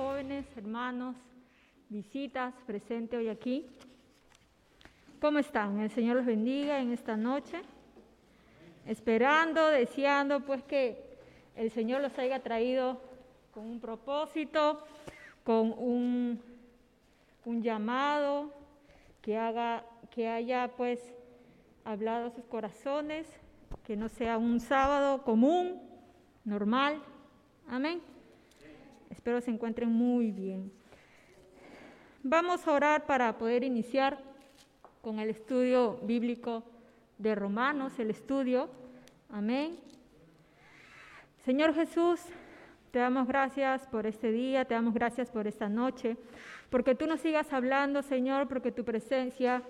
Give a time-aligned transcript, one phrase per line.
[0.00, 1.14] jóvenes, hermanos,
[1.90, 3.66] visitas presentes hoy aquí.
[5.20, 5.78] ¿Cómo están?
[5.78, 7.60] El Señor los bendiga en esta noche.
[8.86, 11.18] Esperando, deseando pues que
[11.54, 12.98] el Señor los haya traído
[13.52, 14.82] con un propósito,
[15.44, 16.40] con un,
[17.44, 18.54] un llamado,
[19.20, 20.98] que, haga, que haya pues
[21.84, 23.26] hablado a sus corazones,
[23.84, 25.78] que no sea un sábado común,
[26.46, 27.02] normal.
[27.68, 28.09] Amén.
[29.10, 30.72] Espero se encuentren muy bien.
[32.22, 34.18] Vamos a orar para poder iniciar
[35.02, 36.62] con el estudio bíblico
[37.18, 38.70] de Romanos, el estudio.
[39.28, 39.78] Amén.
[41.44, 42.20] Señor Jesús,
[42.90, 46.16] te damos gracias por este día, te damos gracias por esta noche,
[46.70, 49.62] porque tú nos sigas hablando, Señor, porque tu presencia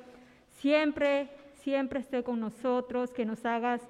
[0.58, 1.28] siempre,
[1.62, 3.80] siempre esté con nosotros, que nos hagas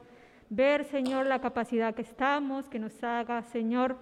[0.49, 3.97] ver, Señor, la capacidad que estamos, que nos hagas, Señor,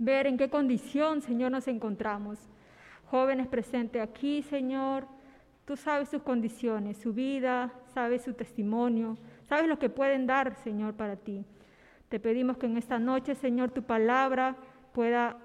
[0.00, 2.38] ver en qué condición, Señor, nos encontramos.
[3.10, 5.06] Jóvenes presentes aquí, Señor,
[5.66, 10.94] tú sabes sus condiciones, su vida, sabes su testimonio, sabes lo que pueden dar, Señor,
[10.94, 11.44] para ti.
[12.08, 14.56] Te pedimos que en esta noche, Señor, tu palabra
[14.94, 15.36] pueda,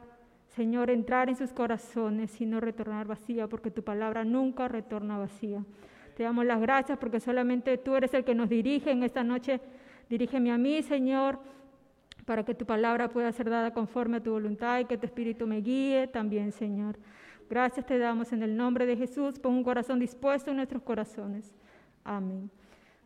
[0.47, 5.65] Señor, entrar en sus corazones y no retornar vacía, porque tu palabra nunca retorna vacía.
[6.15, 9.59] Te damos las gracias porque solamente tú eres el que nos dirige en esta noche.
[10.09, 11.39] Dirígeme a mí, Señor,
[12.25, 15.45] para que tu palabra pueda ser dada conforme a tu voluntad y que tu espíritu
[15.45, 16.97] me guíe también, Señor.
[17.49, 19.37] Gracias te damos en el nombre de Jesús.
[19.39, 21.53] Pon un corazón dispuesto en nuestros corazones.
[22.03, 22.49] Amén.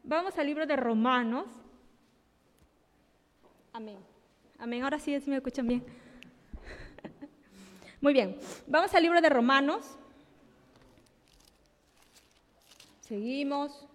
[0.04, 1.48] Vamos al libro de Romanos.
[3.74, 3.98] Amén.
[4.58, 4.84] Amén.
[4.84, 5.84] Ahora sí, si me escuchan bien.
[8.02, 8.38] Muy bien.
[8.68, 9.98] Vamos al libro de Romanos.
[13.02, 13.86] Seguimos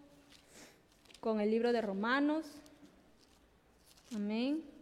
[1.20, 2.44] con el libro de Romanos.
[4.14, 4.73] Amén.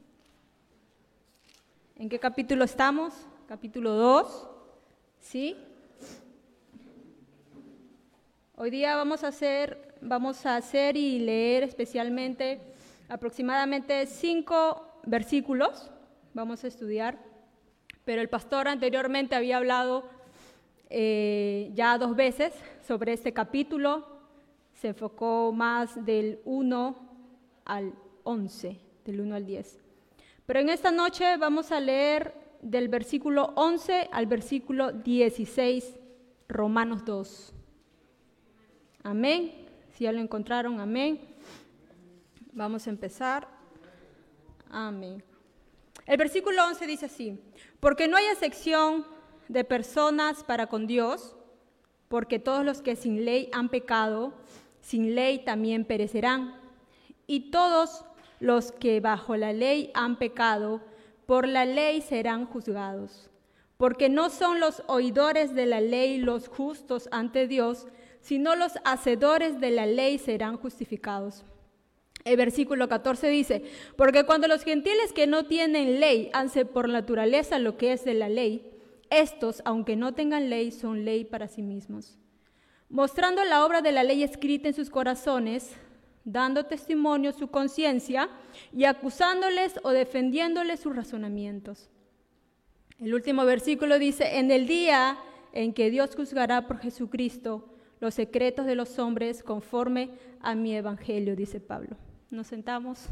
[2.02, 3.14] ¿En qué capítulo estamos?
[3.46, 4.48] Capítulo 2.
[5.20, 5.57] ¿Sí?
[8.57, 12.61] Hoy día vamos a hacer, vamos a hacer y leer especialmente
[13.08, 15.92] aproximadamente cinco versículos.
[16.35, 17.20] Vamos a estudiar.
[18.05, 20.02] Pero el pastor anteriormente había hablado
[20.91, 22.52] eh, ya dos veces
[22.85, 24.08] sobre este capítulo.
[24.74, 26.96] Se enfocó más del 1
[27.64, 29.81] al 11, del 1 al 10.
[30.47, 35.98] Pero en esta noche vamos a leer del versículo 11 al versículo 16,
[36.48, 37.55] Romanos 2.
[39.05, 39.67] Amén.
[39.91, 41.20] Si ya lo encontraron, amén.
[42.53, 43.48] Vamos a empezar.
[44.70, 45.23] Amén.
[46.07, 47.39] El versículo 11 dice así,
[47.79, 49.07] porque no hay excepción
[49.48, 51.36] de personas para con Dios,
[52.09, 54.33] porque todos los que sin ley han pecado,
[54.80, 56.55] sin ley también perecerán.
[57.27, 58.05] Y todos
[58.42, 60.80] los que bajo la ley han pecado,
[61.27, 63.30] por la ley serán juzgados.
[63.77, 67.86] Porque no son los oidores de la ley los justos ante Dios,
[68.20, 71.45] sino los hacedores de la ley serán justificados.
[72.25, 73.63] El versículo 14 dice,
[73.97, 78.14] porque cuando los gentiles que no tienen ley hacen por naturaleza lo que es de
[78.14, 78.73] la ley,
[79.09, 82.19] estos, aunque no tengan ley, son ley para sí mismos,
[82.89, 85.77] mostrando la obra de la ley escrita en sus corazones,
[86.24, 88.28] dando testimonio su conciencia
[88.72, 91.90] y acusándoles o defendiéndoles sus razonamientos.
[93.00, 95.18] El último versículo dice, en el día
[95.52, 97.68] en que Dios juzgará por Jesucristo
[98.00, 101.96] los secretos de los hombres conforme a mi evangelio, dice Pablo.
[102.30, 103.06] Nos sentamos,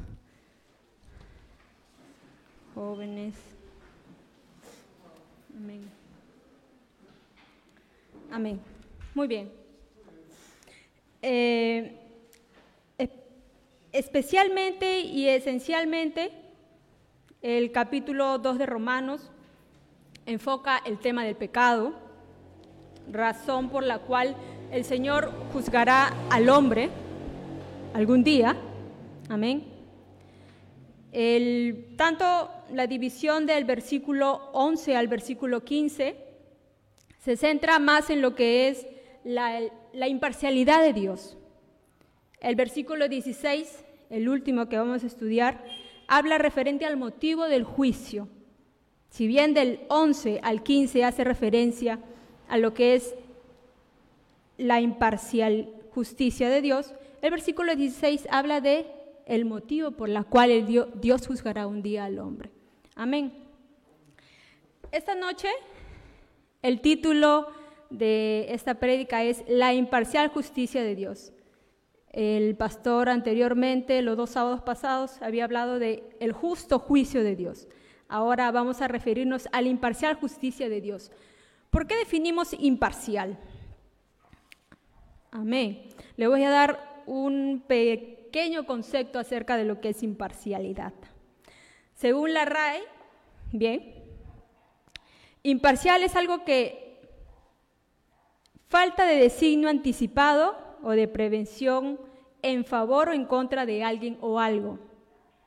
[2.75, 3.35] jóvenes.
[5.57, 5.83] Amén.
[8.31, 8.61] Amén.
[9.15, 9.53] Muy bien.
[11.23, 12.00] Eh,
[13.93, 16.33] especialmente y esencialmente,
[17.43, 19.31] el capítulo 2 de Romanos
[20.27, 21.95] enfoca el tema del pecado,
[23.11, 24.37] razón por la cual
[24.71, 26.91] el Señor juzgará al hombre
[27.95, 28.57] algún día
[29.31, 29.63] Amén.
[31.13, 36.17] El, tanto la división del versículo 11 al versículo 15
[37.21, 38.89] se centra más en lo que es
[39.23, 39.61] la,
[39.93, 41.37] la imparcialidad de Dios.
[42.41, 45.65] El versículo 16, el último que vamos a estudiar,
[46.09, 48.29] habla referente al motivo del juicio.
[49.09, 52.01] Si bien del 11 al 15 hace referencia
[52.49, 53.15] a lo que es
[54.59, 56.93] la imparcial justicia de Dios,
[57.23, 58.87] el versículo 16 habla de
[59.27, 62.51] el motivo por la cual Dios, Dios juzgará un día al hombre.
[62.97, 63.33] Amén.
[64.91, 65.49] Esta noche
[66.63, 67.47] el título
[67.89, 71.33] de esta prédica es La imparcial justicia de Dios.
[72.11, 77.69] El pastor anteriormente, los dos sábados pasados, había hablado de el justo juicio de Dios.
[78.09, 81.13] ahora vamos a referirnos a la imparcial justicia de Dios.
[81.71, 83.39] ¿Por qué definimos imparcial?
[85.31, 85.89] Amén.
[86.17, 90.93] Le voy a dar un pequeño concepto acerca de lo que es imparcialidad.
[91.95, 92.83] Según la RAE,
[93.53, 93.95] bien,
[95.45, 97.09] imparcial es algo que
[98.67, 101.99] falta de designio anticipado o de prevención
[102.43, 104.79] en favor o en contra de alguien o algo,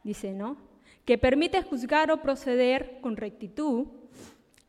[0.04, 0.58] dice, ¿no?
[1.06, 3.88] Que permite juzgar o proceder con rectitud.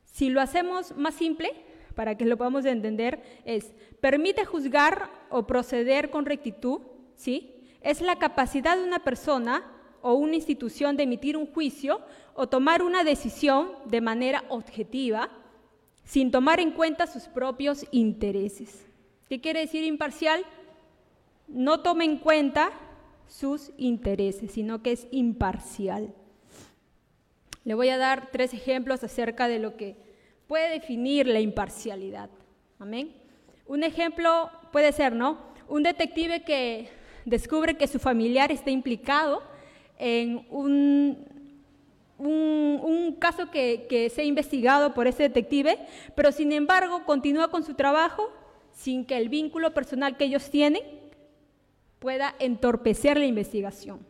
[0.05, 1.53] Si lo hacemos más simple,
[1.95, 6.81] para que lo podamos entender, es permite juzgar o proceder con rectitud,
[7.15, 7.69] ¿sí?
[7.81, 9.71] Es la capacidad de una persona
[10.03, 12.01] o una institución de emitir un juicio
[12.35, 15.31] o tomar una decisión de manera objetiva,
[16.05, 18.87] sin tomar en cuenta sus propios intereses.
[19.29, 20.45] ¿Qué quiere decir imparcial?
[21.49, 22.71] No toma en cuenta
[23.27, 26.15] sus intereses, sino que es imparcial.
[27.65, 29.97] Le voy a dar tres ejemplos acerca de lo que
[30.47, 32.29] puede definir la imparcialidad.
[32.79, 33.13] Amén.
[33.67, 35.39] Un ejemplo puede ser, ¿no?
[35.69, 36.89] Un detective que
[37.25, 39.43] descubre que su familiar está implicado
[39.99, 41.27] en un,
[42.19, 45.79] un, caso que, que se ha investigado por ese detective,
[46.15, 48.31] pero sin embargo continúa con su trabajo
[48.75, 50.83] sin que el vínculo personal que ellos tienen
[51.99, 54.07] pueda entorpecer la investigación.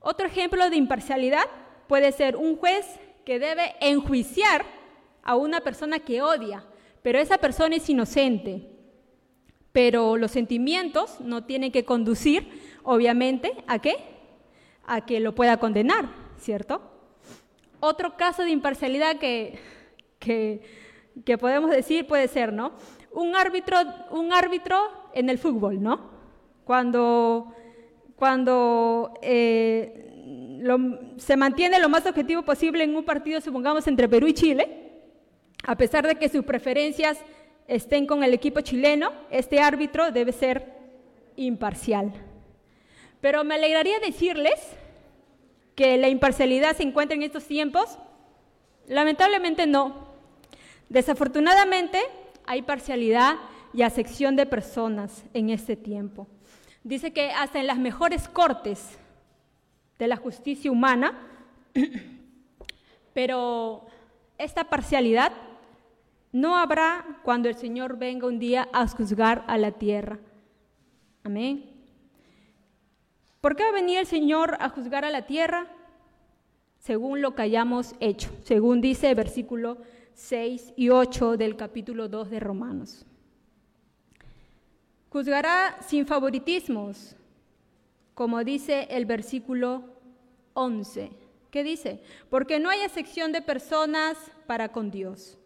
[0.00, 1.44] Otro ejemplo de imparcialidad
[1.88, 2.86] puede ser un juez
[3.24, 4.64] que debe enjuiciar
[5.22, 6.64] a una persona que odia,
[7.02, 8.70] pero esa persona es inocente.
[9.72, 13.96] Pero los sentimientos no tienen que conducir, obviamente, ¿a qué?
[14.86, 16.80] A que lo pueda condenar, ¿cierto?
[17.80, 19.58] Otro caso de imparcialidad que,
[20.18, 22.72] que, podemos decir puede ser, ¿no?
[23.16, 23.78] Un árbitro,
[24.10, 24.76] un árbitro
[25.14, 26.10] en el fútbol, ¿no?
[26.66, 27.54] Cuando,
[28.14, 30.60] cuando eh,
[31.16, 34.92] se mantiene lo más objetivo posible en un partido, supongamos, entre Perú y Chile,
[35.64, 37.18] a pesar de que sus preferencias
[37.68, 40.74] estén con el equipo chileno, este árbitro debe ser
[41.36, 42.12] imparcial.
[43.22, 44.60] Pero me alegraría decirles
[45.74, 47.98] que la imparcialidad se encuentra en estos tiempos.
[48.86, 50.04] Lamentablemente no.
[50.90, 51.98] Desafortunadamente
[52.46, 53.36] hay parcialidad
[53.72, 56.26] y asección de personas en este tiempo.
[56.82, 58.98] Dice que hasta en las mejores cortes
[59.98, 61.18] de la justicia humana,
[63.14, 63.86] pero
[64.38, 65.32] esta parcialidad
[66.32, 70.18] no habrá cuando el Señor venga un día a juzgar a la tierra.
[71.24, 71.64] Amén.
[73.40, 75.66] ¿Por qué va a venir el Señor a juzgar a la tierra?
[76.78, 79.78] Según lo que hayamos hecho, según dice el versículo
[80.16, 83.04] 6 y 8 del capítulo 2 de Romanos.
[85.10, 87.14] Juzgará sin favoritismos,
[88.14, 89.84] como dice el versículo
[90.54, 91.10] 11.
[91.50, 92.02] ¿Qué dice?
[92.30, 94.16] Porque no hay excepción de personas
[94.46, 95.38] para con Dios.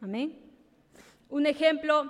[0.00, 0.40] Amén.
[1.28, 2.08] Un ejemplo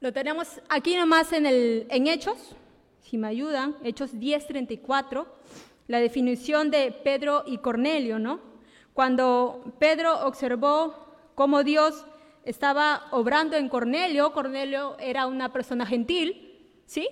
[0.00, 2.54] lo tenemos aquí nomás en, el, en Hechos,
[3.00, 5.26] si me ayudan, Hechos 10:34,
[5.88, 8.55] la definición de Pedro y Cornelio, ¿no?
[8.96, 10.94] Cuando Pedro observó
[11.34, 12.06] cómo Dios
[12.44, 17.06] estaba obrando en Cornelio, Cornelio era una persona gentil, ¿sí?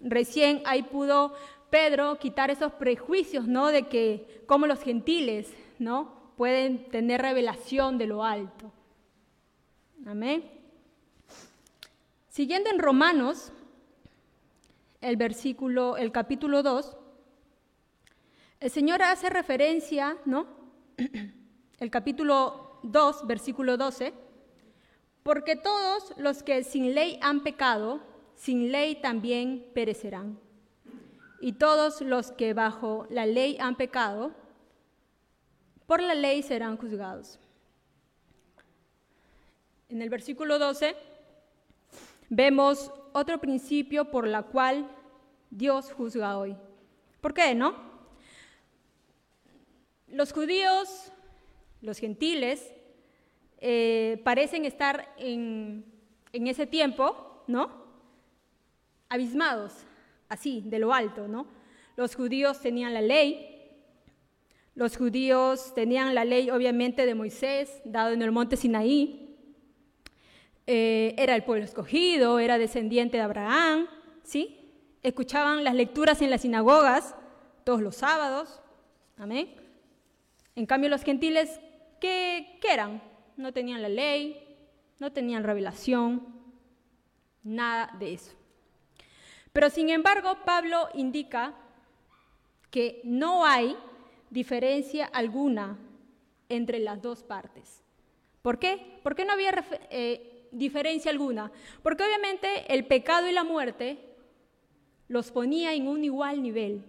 [0.00, 1.34] Recién ahí pudo
[1.70, 3.72] Pedro quitar esos prejuicios, ¿no?
[3.72, 6.30] De que como los gentiles, ¿no?
[6.36, 8.70] Pueden tener revelación de lo alto.
[10.06, 10.48] Amén.
[12.28, 13.50] Siguiendo en Romanos,
[15.00, 16.96] el versículo, el capítulo 2,
[18.60, 20.62] el Señor hace referencia, ¿no?
[21.78, 24.12] El capítulo 2, versículo 12,
[25.22, 28.00] porque todos los que sin ley han pecado,
[28.36, 30.38] sin ley también perecerán.
[31.40, 34.32] Y todos los que bajo la ley han pecado,
[35.86, 37.38] por la ley serán juzgados.
[39.88, 40.96] En el versículo 12
[42.28, 44.88] vemos otro principio por la cual
[45.50, 46.56] Dios juzga hoy.
[47.20, 47.93] ¿Por qué, no?
[50.14, 51.10] Los judíos,
[51.80, 52.72] los gentiles,
[53.58, 55.84] eh, parecen estar en,
[56.32, 57.68] ese tiempo, ¿no?
[59.08, 59.72] Abismados,
[60.28, 61.48] así, de lo alto, ¿no?
[61.96, 63.72] Los judíos tenían la ley,
[64.76, 69.36] los judíos tenían la ley obviamente de Moisés, dado en el monte Sinaí,
[70.68, 73.88] eh, era el pueblo escogido, era descendiente de Abraham,
[74.22, 74.60] ¿sí?
[75.02, 77.16] Escuchaban las lecturas en las sinagogas
[77.64, 78.60] todos los sábados,
[79.16, 79.63] amén.
[80.56, 81.60] En cambio los gentiles,
[82.00, 83.02] ¿qué, qué eran?
[83.36, 84.56] No tenían la ley,
[84.98, 86.22] no tenían revelación,
[87.42, 88.32] nada de eso.
[89.52, 91.54] Pero sin embargo, Pablo indica
[92.70, 93.76] que no hay
[94.30, 95.78] diferencia alguna
[96.48, 97.82] entre las dos partes.
[98.42, 98.98] ¿Por qué?
[99.02, 101.52] ¿Por qué no había eh, diferencia alguna?
[101.82, 103.98] Porque obviamente el pecado y la muerte
[105.08, 106.84] los ponía en un igual nivel.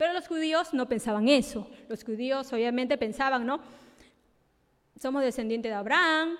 [0.00, 1.68] Pero los judíos no pensaban eso.
[1.86, 3.60] Los judíos obviamente pensaban, ¿no?
[4.98, 6.38] Somos descendientes de Abraham,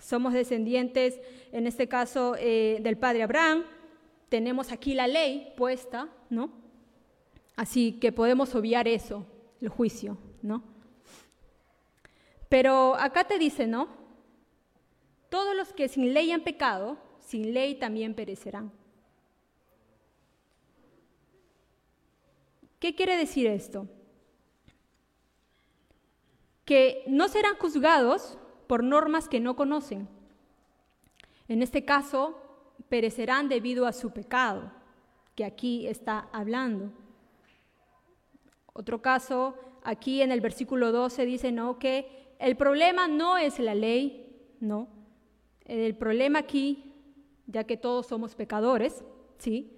[0.00, 1.20] somos descendientes,
[1.52, 3.62] en este caso, eh, del padre Abraham,
[4.28, 6.50] tenemos aquí la ley puesta, ¿no?
[7.54, 9.24] Así que podemos obviar eso,
[9.60, 10.64] el juicio, ¿no?
[12.48, 13.86] Pero acá te dice, ¿no?
[15.28, 18.72] Todos los que sin ley han pecado, sin ley también perecerán.
[22.78, 23.88] ¿Qué quiere decir esto?
[26.64, 30.08] Que no serán juzgados por normas que no conocen.
[31.48, 32.40] En este caso,
[32.88, 34.72] perecerán debido a su pecado,
[35.34, 36.92] que aquí está hablando.
[38.72, 39.54] Otro caso,
[39.84, 44.88] aquí en el versículo 12 dice, no, que el problema no es la ley, no.
[45.64, 46.92] El problema aquí,
[47.46, 49.04] ya que todos somos pecadores,
[49.38, 49.75] ¿sí?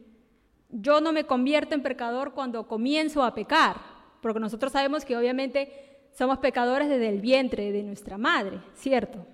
[0.68, 3.76] Yo no me convierto en pecador cuando comienzo a pecar,
[4.20, 9.24] porque nosotros sabemos que obviamente somos pecadores desde el vientre de nuestra madre, ¿cierto?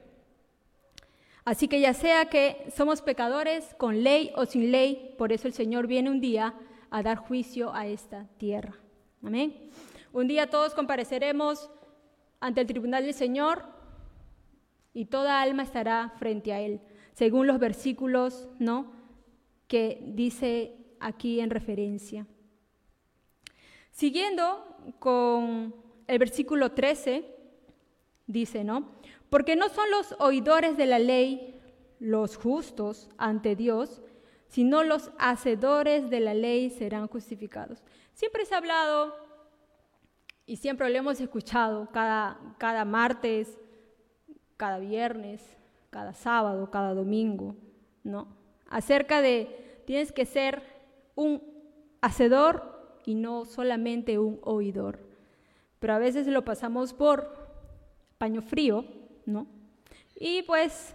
[1.44, 5.54] Así que ya sea que somos pecadores con ley o sin ley, por eso el
[5.54, 6.54] Señor viene un día
[6.90, 8.74] a dar juicio a esta tierra.
[9.22, 9.70] Amén.
[10.12, 11.70] Un día todos compareceremos
[12.40, 13.64] ante el tribunal del Señor
[14.92, 16.80] y toda alma estará frente a Él,
[17.14, 18.92] según los versículos, ¿no?
[19.66, 22.26] Que dice aquí en referencia.
[23.90, 24.64] Siguiendo
[24.98, 25.74] con
[26.06, 27.24] el versículo 13,
[28.26, 28.90] dice, ¿no?
[29.28, 31.60] Porque no son los oidores de la ley
[32.00, 34.02] los justos ante Dios,
[34.48, 37.82] sino los hacedores de la ley serán justificados.
[38.14, 39.14] Siempre se ha hablado
[40.46, 43.58] y siempre lo hemos escuchado cada, cada martes,
[44.56, 45.42] cada viernes,
[45.90, 47.56] cada sábado, cada domingo,
[48.02, 48.28] ¿no?
[48.68, 50.73] Acerca de tienes que ser
[51.14, 51.42] un
[52.00, 54.98] hacedor y no solamente un oidor.
[55.78, 57.48] Pero a veces lo pasamos por
[58.18, 58.84] paño frío,
[59.26, 59.46] ¿no?
[60.16, 60.94] Y pues,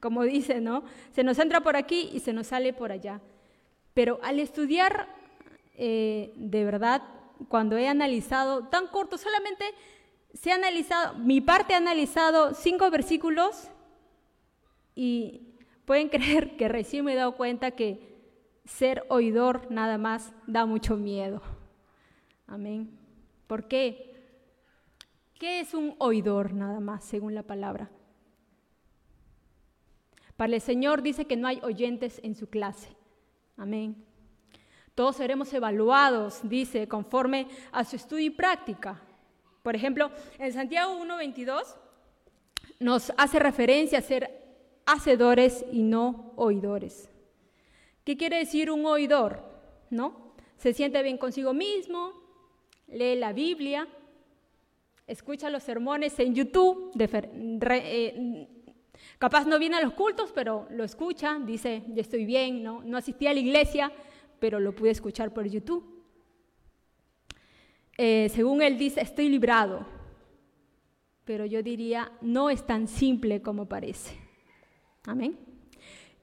[0.00, 0.84] como dice, ¿no?
[1.12, 3.20] Se nos entra por aquí y se nos sale por allá.
[3.94, 5.08] Pero al estudiar
[5.74, 7.02] eh, de verdad,
[7.48, 9.64] cuando he analizado, tan corto, solamente
[10.34, 13.68] se ha analizado, mi parte ha analizado cinco versículos
[14.94, 18.11] y pueden creer que recién me he dado cuenta que
[18.64, 21.42] ser oidor nada más da mucho miedo.
[22.46, 22.98] Amén.
[23.46, 24.12] ¿Por qué?
[25.38, 27.90] ¿Qué es un oidor nada más, según la palabra?
[30.36, 32.96] Para el Señor dice que no hay oyentes en su clase.
[33.56, 34.04] Amén.
[34.94, 39.00] Todos seremos evaluados, dice, conforme a su estudio y práctica.
[39.62, 41.76] Por ejemplo, en Santiago 1.22
[42.80, 44.30] nos hace referencia a ser
[44.86, 47.11] hacedores y no oidores.
[48.04, 49.42] ¿Qué quiere decir un oidor?
[49.90, 50.34] ¿No?
[50.56, 52.12] Se siente bien consigo mismo,
[52.88, 53.88] lee la Biblia,
[55.06, 58.48] escucha los sermones en YouTube, eh,
[59.18, 62.82] capaz no viene a los cultos, pero lo escucha, dice, yo estoy bien, ¿no?
[62.84, 63.92] no asistí a la iglesia,
[64.38, 65.84] pero lo pude escuchar por YouTube.
[67.98, 69.86] Eh, según él dice, estoy librado,
[71.24, 74.16] pero yo diría, no es tan simple como parece.
[75.04, 75.51] Amén.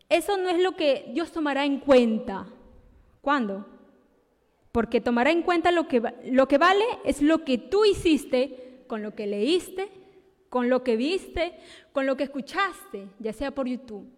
[0.09, 2.47] Eso no es lo que Dios tomará en cuenta.
[3.21, 3.65] ¿Cuándo?
[4.71, 9.03] Porque tomará en cuenta lo que, lo que vale es lo que tú hiciste con
[9.03, 9.89] lo que leíste,
[10.49, 11.53] con lo que viste,
[11.91, 14.09] con lo que escuchaste, ya sea por YouTube.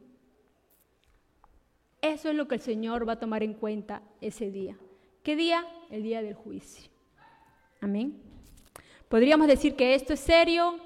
[2.02, 4.78] Eso es lo que el Señor va a tomar en cuenta ese día.
[5.24, 5.66] ¿Qué día?
[5.90, 6.90] El día del juicio.
[7.80, 8.20] Amén.
[9.08, 10.78] ¿Podríamos decir que esto es serio?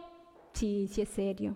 [0.53, 1.55] Sí, sí es serio.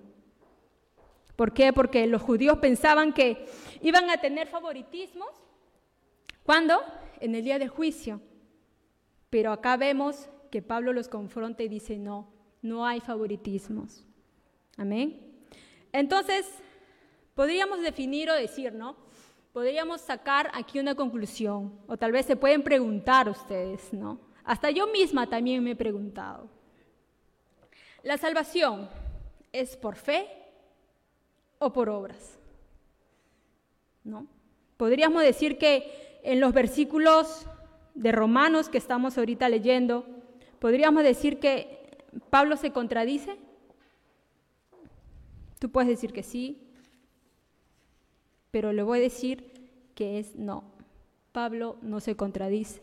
[1.39, 1.71] ¿Por qué?
[1.71, 3.45] Porque los judíos pensaban que
[3.79, 5.29] iban a tener favoritismos.
[6.43, 6.81] ¿Cuándo?
[7.21, 8.19] En el día del juicio.
[9.29, 12.29] Pero acá vemos que Pablo los confronta y dice, no,
[12.61, 14.05] no hay favoritismos.
[14.75, 15.31] Amén.
[15.93, 16.45] Entonces,
[17.35, 18.97] podríamos definir o decir, ¿no?
[19.53, 24.19] Podríamos sacar aquí una conclusión, o tal vez se pueden preguntar ustedes, ¿no?
[24.43, 26.49] Hasta yo misma también me he preguntado.
[28.03, 28.89] ¿La salvación
[29.53, 30.38] es por fe
[31.59, 32.39] o por obras.
[34.03, 34.27] ¿No?
[34.77, 37.45] Podríamos decir que en los versículos
[37.93, 40.05] de Romanos que estamos ahorita leyendo,
[40.59, 41.97] podríamos decir que
[42.29, 43.37] Pablo se contradice.
[45.59, 46.61] Tú puedes decir que sí,
[48.51, 50.63] pero le voy a decir que es no.
[51.31, 52.81] Pablo no se contradice,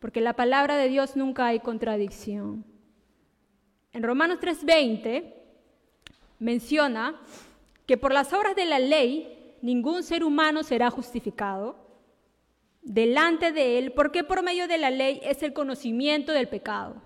[0.00, 2.64] porque la palabra de Dios nunca hay contradicción.
[3.92, 5.34] en Romanos 3:20
[6.38, 7.20] menciona
[7.86, 11.76] que por las obras de la ley ningún ser humano será justificado
[12.82, 17.00] delante de él, porque por medio de la ley es el conocimiento del pecado.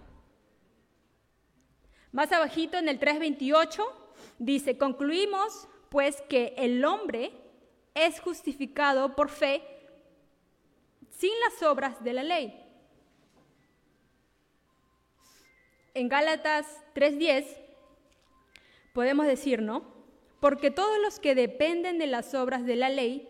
[2.12, 3.84] Más abajito en el 3:28
[4.38, 7.32] dice, concluimos pues que el hombre
[7.94, 9.62] es justificado por fe
[11.10, 12.62] sin las obras de la ley.
[15.94, 17.46] En Gálatas 3:10
[18.92, 19.95] podemos decir, ¿no?
[20.40, 23.28] Porque todos los que dependen de las obras de la ley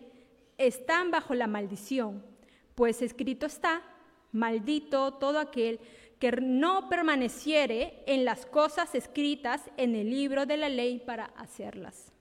[0.57, 2.23] están bajo la maldición,
[2.75, 3.81] pues escrito está,
[4.31, 5.79] maldito todo aquel
[6.19, 12.11] que no permaneciere en las cosas escritas en el libro de la ley para hacerlas.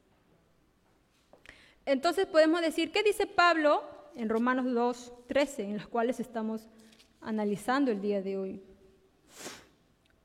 [1.87, 3.83] Entonces podemos decir, ¿qué dice Pablo
[4.17, 6.69] en Romanos 2, 13, en los cuales estamos
[7.21, 8.63] analizando el día de hoy?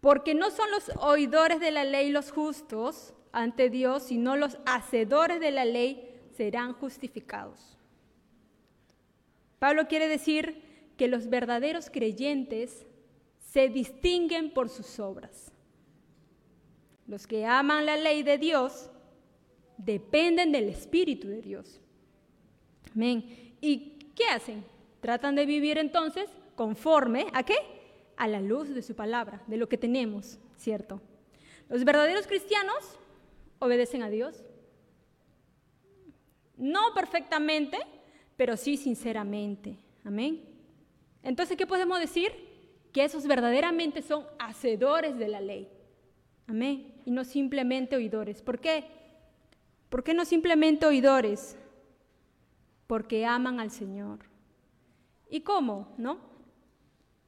[0.01, 5.39] Porque no son los oidores de la ley los justos ante Dios, sino los hacedores
[5.39, 7.77] de la ley serán justificados.
[9.59, 10.63] Pablo quiere decir
[10.97, 12.85] que los verdaderos creyentes
[13.39, 15.51] se distinguen por sus obras.
[17.07, 18.89] Los que aman la ley de Dios
[19.77, 21.81] dependen del Espíritu de Dios.
[22.95, 23.55] Amén.
[23.59, 24.63] ¿Y qué hacen?
[25.00, 27.55] Tratan de vivir entonces conforme a qué?
[28.17, 31.01] A la luz de su palabra, de lo que tenemos, ¿cierto?
[31.69, 33.00] Los verdaderos cristianos
[33.61, 34.43] obedecen a Dios.
[36.57, 37.77] No perfectamente,
[38.35, 39.77] pero sí sinceramente.
[40.03, 40.43] Amén.
[41.23, 42.31] Entonces, ¿qué podemos decir?
[42.91, 45.69] Que esos verdaderamente son hacedores de la ley.
[46.47, 47.01] Amén.
[47.05, 48.41] Y no simplemente oidores.
[48.41, 48.85] ¿Por qué?
[49.89, 51.55] ¿Por qué no simplemente oidores?
[52.87, 54.19] Porque aman al Señor.
[55.29, 55.93] ¿Y cómo?
[55.97, 56.17] ¿No?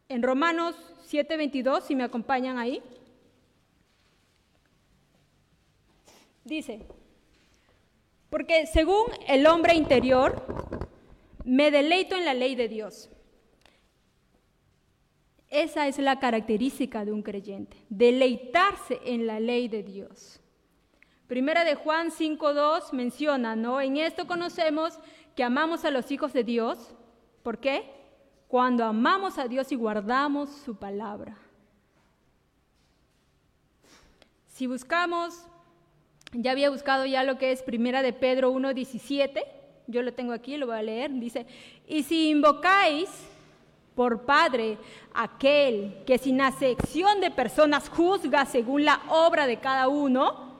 [0.09, 0.75] En Romanos
[1.07, 2.81] 7:22, si me acompañan ahí,
[6.43, 6.85] dice,
[8.29, 10.45] porque según el hombre interior,
[11.45, 13.09] me deleito en la ley de Dios.
[15.49, 20.39] Esa es la característica de un creyente, deleitarse en la ley de Dios.
[21.27, 23.79] Primera de Juan 5.2 menciona, ¿no?
[23.79, 24.99] En esto conocemos
[25.35, 26.95] que amamos a los hijos de Dios.
[27.43, 27.89] ¿Por qué?
[28.47, 31.37] Cuando amamos a Dios y guardamos su palabra.
[34.47, 35.47] Si buscamos,
[36.33, 39.43] ya había buscado ya lo que es Primera de Pedro 1.17,
[39.87, 41.45] yo lo tengo aquí, lo voy a leer, dice,
[41.87, 43.09] y si invocáis
[43.95, 44.77] por Padre
[45.13, 50.53] aquel que sin acepción de personas juzga según la obra de cada uno,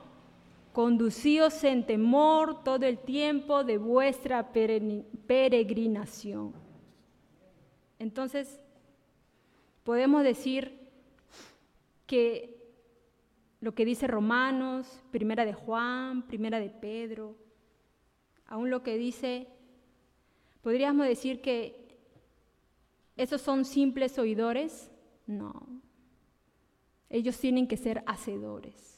[0.72, 6.52] conducíos en temor todo el tiempo de vuestra peregrinación.
[7.98, 8.60] Entonces,
[9.84, 10.78] podemos decir
[12.06, 12.53] que
[13.64, 17.34] lo que dice Romanos, primera de Juan, primera de Pedro,
[18.46, 19.48] aún lo que dice,
[20.60, 21.98] podríamos decir que
[23.16, 24.90] esos son simples oidores.
[25.26, 25.66] No,
[27.08, 28.94] ellos tienen que ser hacedores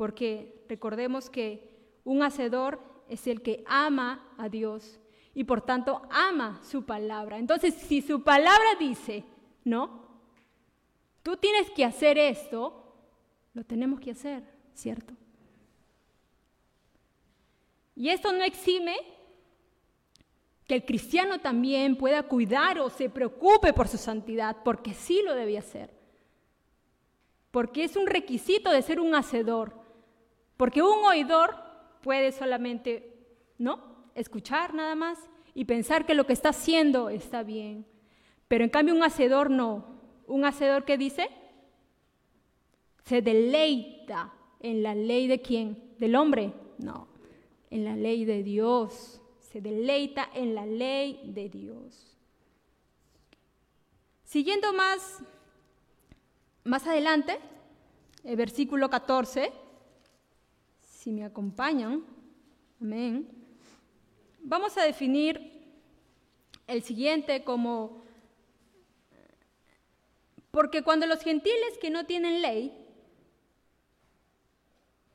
[0.00, 2.80] porque recordemos que un hacedor
[3.10, 4.98] es el que ama a Dios
[5.34, 7.38] y por tanto ama su palabra.
[7.38, 9.24] Entonces, si su palabra dice,
[9.62, 10.08] ¿no?
[11.22, 12.79] Tú tienes que hacer esto,
[13.54, 14.42] lo tenemos que hacer,
[14.74, 15.14] ¿cierto?
[17.94, 18.96] Y esto no exime
[20.66, 25.34] que el cristiano también pueda cuidar o se preocupe por su santidad, porque sí lo
[25.34, 25.90] debe hacer.
[27.50, 29.74] Porque es un requisito de ser un hacedor.
[30.56, 31.56] Porque un oidor
[32.02, 33.16] puede solamente,
[33.58, 33.80] ¿no?
[34.14, 35.18] Escuchar nada más
[35.54, 37.84] y pensar que lo que está haciendo está bien.
[38.46, 40.00] Pero en cambio un hacedor no.
[40.26, 41.28] Un hacedor que dice,
[43.04, 45.94] se deleita en la ley de quién?
[45.98, 46.52] ¿Del hombre?
[46.78, 47.08] No,
[47.70, 49.20] en la ley de Dios.
[49.40, 52.16] Se deleita en la ley de Dios.
[54.22, 55.18] Siguiendo más,
[56.62, 57.38] más adelante,
[58.22, 59.50] el versículo 14
[61.00, 62.04] si me acompañan,
[62.78, 63.26] amén,
[64.40, 65.62] vamos a definir
[66.66, 68.04] el siguiente como,
[70.50, 72.79] porque cuando los gentiles que no tienen ley,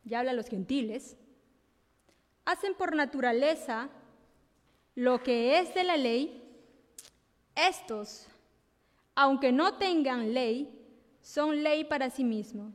[0.06, 1.18] ya habla los gentiles,
[2.46, 3.90] hacen por naturaleza
[4.96, 6.42] lo que es de la ley,
[7.56, 8.28] estos,
[9.14, 10.72] aunque no tengan ley,
[11.22, 12.74] son ley para sí mismos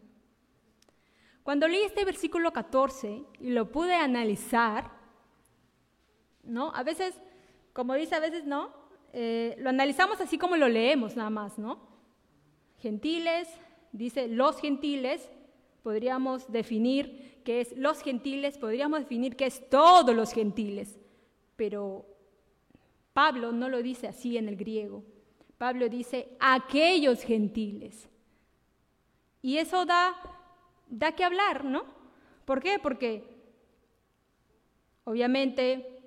[1.42, 4.90] cuando leí este versículo 14 y lo pude analizar,
[6.44, 6.72] ¿no?
[6.74, 7.20] A veces,
[7.72, 8.72] como dice, a veces no,
[9.12, 11.80] eh, lo analizamos así como lo leemos nada más, ¿no?
[12.78, 13.48] Gentiles,
[13.92, 15.28] dice los gentiles,
[15.82, 20.98] podríamos definir que es los gentiles, podríamos definir que es todos los gentiles,
[21.56, 22.06] pero
[23.12, 25.04] Pablo no lo dice así en el griego.
[25.58, 28.08] Pablo dice aquellos gentiles.
[29.42, 30.14] Y eso da,
[30.88, 31.84] da que hablar, ¿no?
[32.44, 32.78] ¿Por qué?
[32.78, 33.24] Porque
[35.04, 36.02] obviamente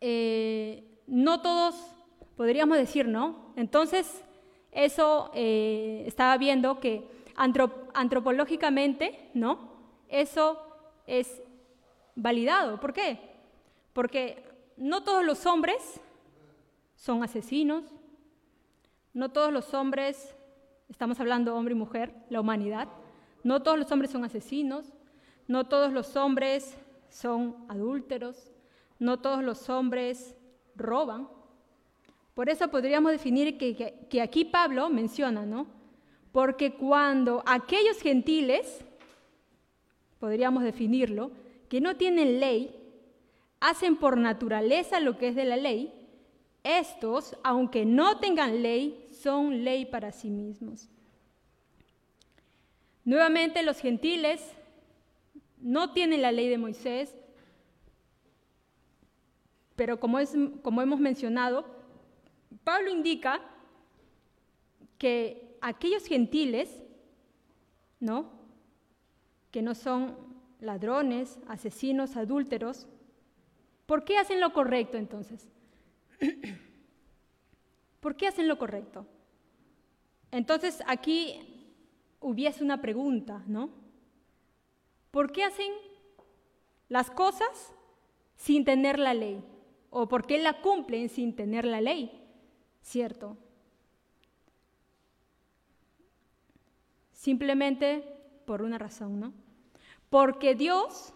[0.00, 1.74] eh, no todos
[2.36, 3.52] podríamos decir, ¿no?
[3.56, 4.22] Entonces,
[4.72, 7.08] eso eh, estaba viendo que
[7.96, 9.72] antropológicamente, ¿no?
[10.08, 10.62] Eso
[11.06, 11.42] es
[12.14, 12.78] validado.
[12.78, 13.18] ¿Por qué?
[13.92, 14.44] Porque
[14.76, 16.00] no todos los hombres
[16.94, 17.84] son asesinos,
[19.14, 20.36] no todos los hombres,
[20.90, 22.88] estamos hablando hombre y mujer, la humanidad,
[23.42, 24.92] no todos los hombres son asesinos,
[25.48, 26.76] no todos los hombres
[27.08, 28.52] son adúlteros,
[28.98, 30.36] no todos los hombres
[30.74, 31.28] roban.
[32.34, 35.75] Por eso podríamos definir que, que aquí Pablo menciona, ¿no?
[36.36, 38.84] Porque cuando aquellos gentiles,
[40.20, 41.30] podríamos definirlo,
[41.70, 42.78] que no tienen ley,
[43.58, 45.94] hacen por naturaleza lo que es de la ley,
[46.62, 50.90] estos, aunque no tengan ley, son ley para sí mismos.
[53.06, 54.46] Nuevamente los gentiles
[55.56, 57.16] no tienen la ley de Moisés,
[59.74, 61.64] pero como, hemos mencionado,
[62.62, 63.40] Pablo indica
[64.98, 66.82] que aquellos gentiles,
[68.00, 68.30] ¿no?
[69.50, 70.16] Que no son
[70.60, 72.86] ladrones, asesinos, adúlteros,
[73.86, 75.48] ¿por qué hacen lo correcto entonces?
[78.00, 79.06] ¿Por qué hacen lo correcto?
[80.30, 81.40] Entonces aquí
[82.20, 83.70] hubiese una pregunta, ¿no?
[85.10, 85.72] ¿Por qué hacen
[86.88, 87.72] las cosas
[88.36, 89.42] sin tener la ley?
[89.90, 92.22] ¿O por qué la cumplen sin tener la ley?
[92.82, 93.36] ¿Cierto?
[97.26, 98.04] Simplemente
[98.44, 99.32] por una razón, ¿no?
[100.10, 101.12] Porque Dios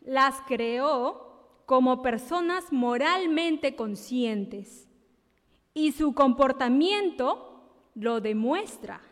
[0.00, 4.88] las creó como personas moralmente conscientes
[5.74, 7.62] y su comportamiento
[7.94, 9.02] lo demuestra,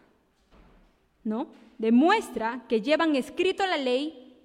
[1.23, 1.49] ¿no?
[1.77, 4.41] Demuestra que llevan escrito la ley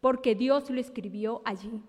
[0.00, 1.80] porque Dios lo escribió allí.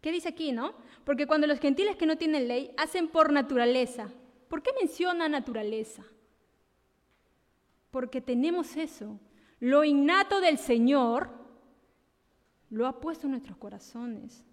[0.00, 0.74] ¿Qué dice aquí, no?
[1.04, 4.10] Porque cuando los gentiles que no tienen ley hacen por naturaleza,
[4.48, 6.02] ¿por qué menciona naturaleza?
[7.90, 9.18] Porque tenemos eso.
[9.58, 11.30] Lo innato del Señor
[12.70, 14.44] lo ha puesto en nuestros corazones.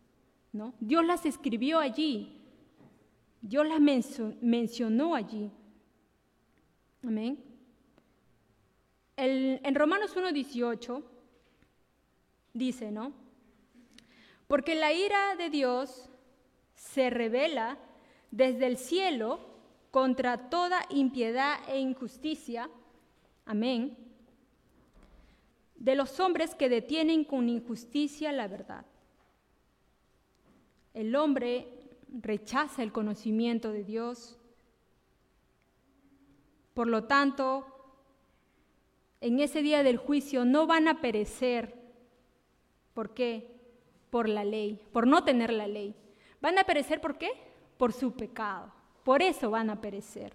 [0.52, 0.74] ¿no?
[0.80, 2.42] Dios las escribió allí.
[3.42, 5.52] Dios las mencionó allí.
[7.04, 7.44] Amén.
[9.16, 11.04] en Romanos 1.18
[12.54, 13.14] dice, ¿no?
[14.48, 16.10] Porque la ira de Dios
[16.76, 17.78] se revela
[18.32, 19.40] desde el cielo
[19.92, 22.70] contra toda impiedad e injusticia
[23.48, 23.98] Amén.
[25.78, 28.86] De los hombres que detienen con injusticia la verdad.
[30.94, 31.70] El hombre
[32.12, 34.38] rechaza el conocimiento de Dios.
[36.74, 37.66] Por lo tanto,
[39.22, 41.74] en ese día del juicio no van a perecer.
[42.94, 43.56] ¿Por qué?
[44.10, 45.96] Por la ley, por no tener la ley.
[46.42, 47.30] ¿Van a perecer por qué?
[47.78, 48.74] Por su pecado.
[49.06, 50.34] Por eso van a perecer.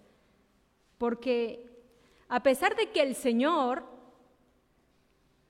[0.97, 1.72] Porque
[2.33, 3.85] a pesar de que el Señor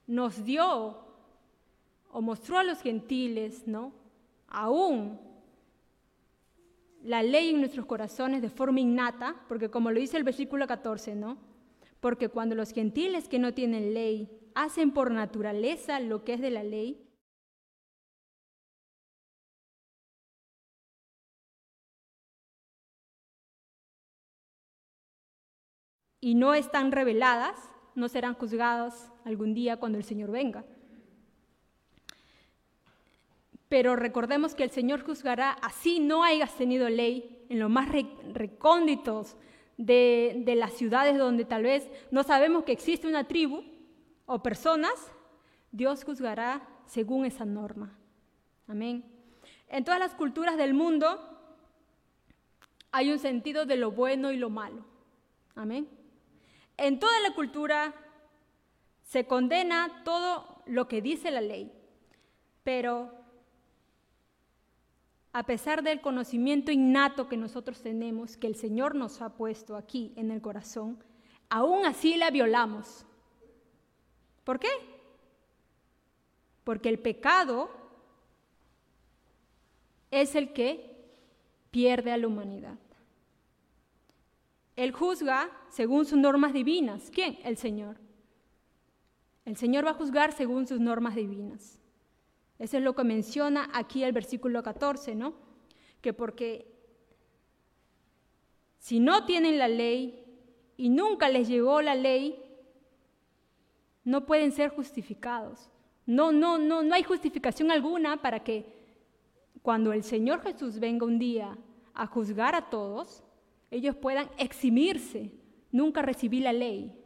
[0.08, 0.98] nos dio
[2.10, 3.92] o mostró a los gentiles, ¿no?
[4.48, 5.20] Aún
[7.04, 11.14] la ley en nuestros corazones de forma innata, porque como lo dice el versículo 14,
[11.14, 11.38] ¿no?
[12.00, 16.50] Porque cuando los gentiles que no tienen ley hacen por naturaleza lo que es de
[16.50, 17.00] la ley,
[26.22, 27.58] y no están reveladas,
[27.96, 30.64] no serán juzgadas algún día cuando el Señor venga.
[33.68, 37.88] Pero recordemos que el Señor juzgará así no hayas tenido ley en los más
[38.32, 39.36] recónditos
[39.76, 43.64] de las ciudades donde tal vez no sabemos que existe una tribu
[44.26, 44.92] o personas,
[45.72, 47.98] Dios juzgará según esa norma.
[48.68, 49.04] Amén.
[49.68, 51.18] En todas las culturas del mundo
[52.92, 54.84] hay un sentido de lo bueno y lo malo.
[55.56, 55.88] Amén.
[56.76, 57.94] En toda la cultura
[59.02, 61.72] se condena todo lo que dice la ley,
[62.64, 63.12] pero
[65.32, 70.12] a pesar del conocimiento innato que nosotros tenemos, que el Señor nos ha puesto aquí
[70.16, 71.02] en el corazón,
[71.48, 73.06] aún así la violamos.
[74.44, 74.68] ¿Por qué?
[76.64, 77.70] Porque el pecado
[80.10, 80.92] es el que
[81.70, 82.78] pierde a la humanidad.
[84.82, 87.08] Él juzga según sus normas divinas.
[87.14, 87.38] ¿Quién?
[87.44, 87.98] El Señor.
[89.44, 91.78] El Señor va a juzgar según sus normas divinas.
[92.58, 95.34] Eso es lo que menciona aquí el versículo 14, ¿no?
[96.00, 96.66] Que porque
[98.78, 100.24] si no tienen la ley
[100.76, 102.42] y nunca les llegó la ley,
[104.02, 105.70] no pueden ser justificados.
[106.06, 108.66] No, no, no, no hay justificación alguna para que
[109.62, 111.56] cuando el Señor Jesús venga un día
[111.94, 113.22] a juzgar a todos,
[113.72, 115.32] ellos puedan eximirse.
[115.72, 116.96] Nunca recibí la ley.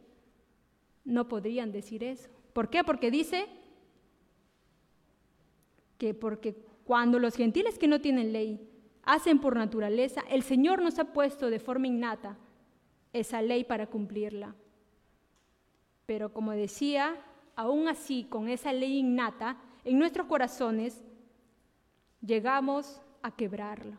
[1.05, 2.29] No podrían decir eso.
[2.53, 2.83] ¿Por qué?
[2.83, 3.47] Porque dice
[5.97, 8.69] que porque cuando los gentiles que no tienen ley
[9.03, 12.37] hacen por naturaleza, el Señor nos ha puesto de forma innata
[13.13, 14.53] esa ley para cumplirla.
[16.05, 17.15] Pero como decía,
[17.55, 21.01] aún así, con esa ley innata, en nuestros corazones
[22.21, 23.97] llegamos a quebrarla.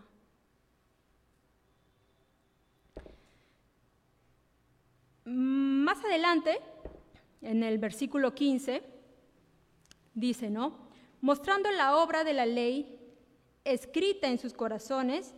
[5.30, 6.58] Más adelante,
[7.42, 8.82] en el versículo 15,
[10.14, 10.88] dice, ¿no?
[11.20, 12.98] Mostrando la obra de la ley
[13.64, 15.34] escrita en sus corazones,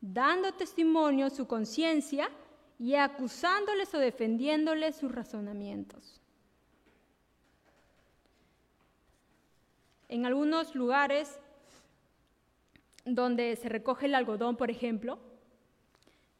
[0.00, 2.30] dando testimonio su conciencia
[2.78, 6.20] y acusándoles o defendiéndoles sus razonamientos.
[10.08, 11.40] En algunos lugares
[13.04, 15.18] donde se recoge el algodón, por ejemplo,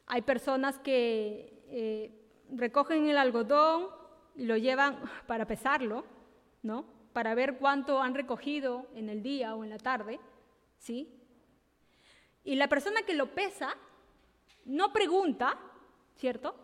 [0.07, 3.89] hay personas que eh, recogen el algodón
[4.35, 6.05] y lo llevan para pesarlo,
[6.63, 6.85] ¿no?
[7.13, 10.19] Para ver cuánto han recogido en el día o en la tarde,
[10.79, 11.21] ¿sí?
[12.45, 13.75] Y la persona que lo pesa
[14.65, 15.59] no pregunta,
[16.17, 16.55] ¿cierto?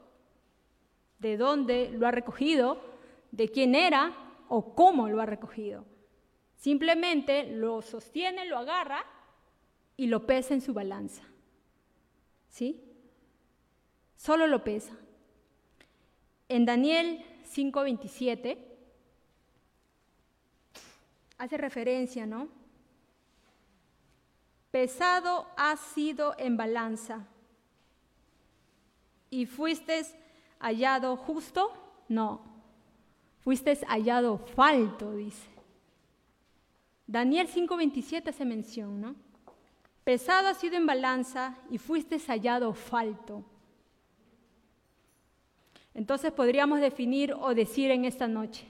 [1.19, 2.83] De dónde lo ha recogido,
[3.31, 4.13] de quién era
[4.49, 5.85] o cómo lo ha recogido.
[6.57, 9.05] Simplemente lo sostiene, lo agarra
[9.97, 11.23] y lo pesa en su balanza.
[12.49, 12.85] ¿Sí?
[14.17, 14.95] Solo lo pesa.
[16.51, 18.59] En Daniel 5:27
[21.39, 22.49] hace referencia, ¿no?
[24.73, 27.25] Pesado ha sido en balanza
[29.31, 30.05] y fuiste
[30.59, 31.73] hallado justo,
[32.09, 32.41] no,
[33.39, 35.49] fuiste hallado falto, dice.
[37.07, 39.15] Daniel 5:27 se menciona, ¿no?
[40.03, 43.45] Pesado ha sido en balanza y fuiste hallado falto.
[45.95, 48.67] Entonces podríamos definir o decir en esta noche,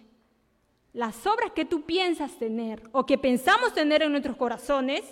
[0.92, 5.04] las obras que tú piensas tener o que pensamos tener en nuestros corazones,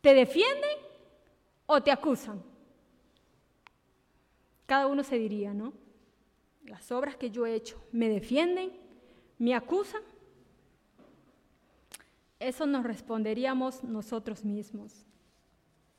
[0.00, 0.78] ¿te defienden
[1.66, 2.42] o te acusan?
[4.66, 5.72] Cada uno se diría, ¿no?
[6.64, 8.72] Las obras que yo he hecho, ¿me defienden?
[9.38, 10.02] ¿Me acusan?
[12.40, 15.06] Eso nos responderíamos nosotros mismos.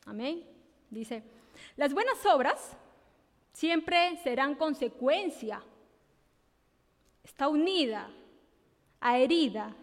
[0.06, 0.44] Amén.
[0.90, 1.24] Dice,
[1.76, 2.78] las buenas obras
[3.56, 5.64] siempre serán consecuencia,
[7.24, 8.10] está unida,
[9.00, 9.74] herida.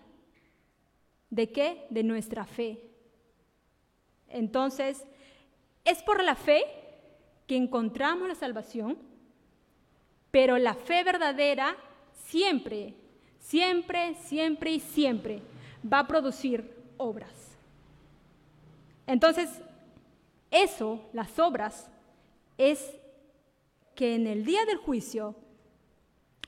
[1.30, 1.86] ¿De qué?
[1.88, 2.78] De nuestra fe.
[4.28, 5.02] Entonces,
[5.86, 6.64] es por la fe
[7.46, 8.98] que encontramos la salvación,
[10.30, 11.74] pero la fe verdadera
[12.12, 12.94] siempre,
[13.38, 15.40] siempre, siempre y siempre
[15.90, 17.56] va a producir obras.
[19.06, 19.62] Entonces,
[20.50, 21.88] eso, las obras,
[22.58, 22.94] es
[23.94, 25.34] que en el día del juicio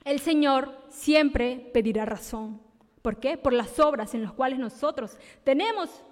[0.03, 2.61] el Señor siempre pedirá razón.
[3.01, 3.37] ¿Por qué?
[3.37, 6.03] Por las obras en las cuales nosotros tenemos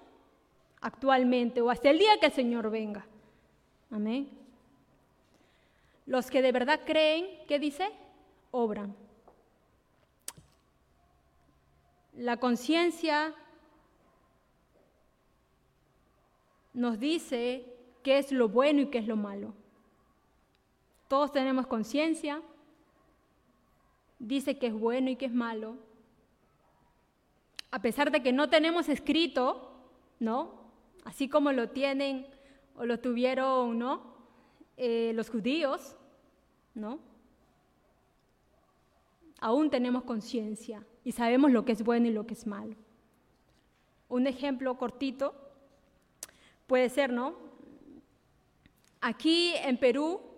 [0.82, 3.06] actualmente o hasta el día que el Señor venga.
[3.90, 4.30] Amén.
[6.06, 7.90] Los que de verdad creen, ¿qué dice?
[8.52, 8.96] Obran.
[12.14, 13.34] La conciencia
[16.74, 17.66] nos dice
[18.04, 19.54] qué es lo bueno y qué es lo malo.
[21.14, 22.42] Todos tenemos conciencia,
[24.18, 25.78] dice que es bueno y que es malo.
[27.70, 29.76] A pesar de que no tenemos escrito,
[30.20, 30.56] ¿no?
[31.06, 32.26] Así como lo tienen
[32.76, 34.02] o lo tuvieron, ¿no?
[34.76, 35.96] Eh, los judíos,
[36.74, 36.98] ¿no?
[39.40, 42.76] Aún tenemos conciencia y sabemos lo que es bueno y lo que es malo.
[44.10, 45.36] Un ejemplo cortito
[46.66, 47.36] puede ser, ¿no?
[49.00, 50.33] Aquí en Perú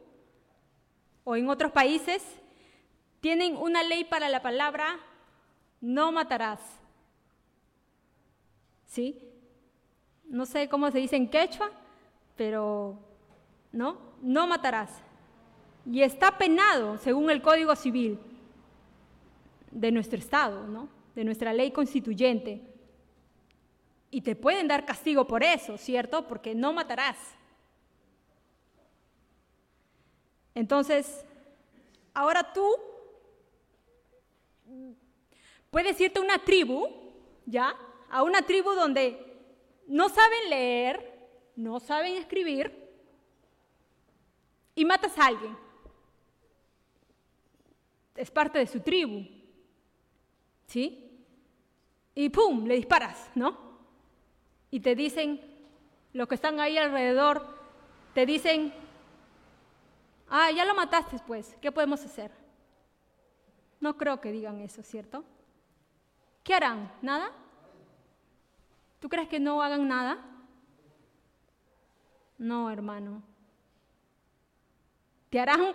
[1.25, 2.23] o en otros países
[3.19, 4.97] tienen una ley para la palabra
[5.81, 6.61] no matarás.
[8.85, 9.19] ¿Sí?
[10.23, 11.69] No sé cómo se dice en quechua,
[12.37, 12.97] pero
[13.73, 15.01] no, no matarás.
[15.85, 18.17] Y está penado según el Código Civil
[19.71, 20.87] de nuestro Estado, ¿no?
[21.15, 22.61] de nuestra ley constituyente.
[24.11, 26.27] Y te pueden dar castigo por eso, ¿cierto?
[26.27, 27.17] Porque no matarás.
[30.55, 31.25] Entonces,
[32.13, 32.65] ahora tú
[35.69, 36.87] puedes irte a una tribu,
[37.45, 37.75] ¿ya?
[38.09, 39.21] A una tribu donde
[39.87, 42.85] no saben leer, no saben escribir,
[44.73, 45.57] y matas a alguien.
[48.15, 49.27] Es parte de su tribu,
[50.67, 51.25] ¿sí?
[52.13, 52.65] Y ¡pum!
[52.65, 53.57] Le disparas, ¿no?
[54.71, 55.41] Y te dicen,
[56.13, 57.45] los que están ahí alrededor,
[58.13, 58.73] te dicen,
[60.29, 62.31] ah, ya lo mataste pues, ¿qué podemos hacer?
[63.79, 65.23] No creo que digan eso, ¿cierto?
[66.43, 66.91] ¿Qué harán?
[67.01, 67.31] ¿Nada?
[68.99, 70.17] ¿Tú crees que no hagan nada?
[72.37, 73.21] No, hermano.
[75.29, 75.73] Te harán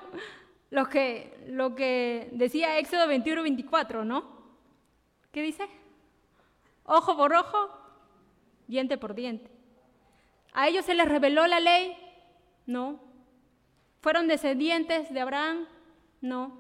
[0.70, 4.24] lo que, lo que decía Éxodo 21, 24, ¿no?
[5.32, 5.68] ¿Qué dice?
[6.84, 7.70] Ojo por ojo,
[8.66, 9.50] diente por diente.
[10.52, 11.96] ¿A ellos se les reveló la ley?
[12.66, 13.09] No.
[14.00, 15.66] ¿Fueron descendientes de Abraham?
[16.20, 16.58] No.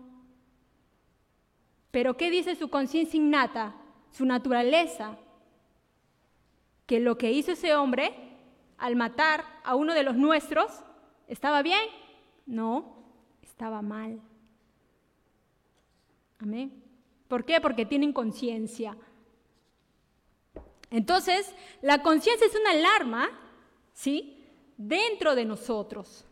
[1.90, 3.74] Pero ¿qué dice su conciencia innata,
[4.10, 5.18] su naturaleza?
[6.86, 8.14] Que lo que hizo ese hombre
[8.76, 10.82] al matar a uno de los nuestros,
[11.28, 11.80] ¿estaba bien?
[12.46, 13.04] No,
[13.42, 14.20] estaba mal.
[16.38, 16.82] Amén.
[17.26, 17.60] ¿Por qué?
[17.60, 18.96] Porque tienen conciencia.
[20.90, 23.28] Entonces, la conciencia es una alarma,
[23.92, 24.44] ¿sí?
[24.76, 26.26] Dentro de nosotros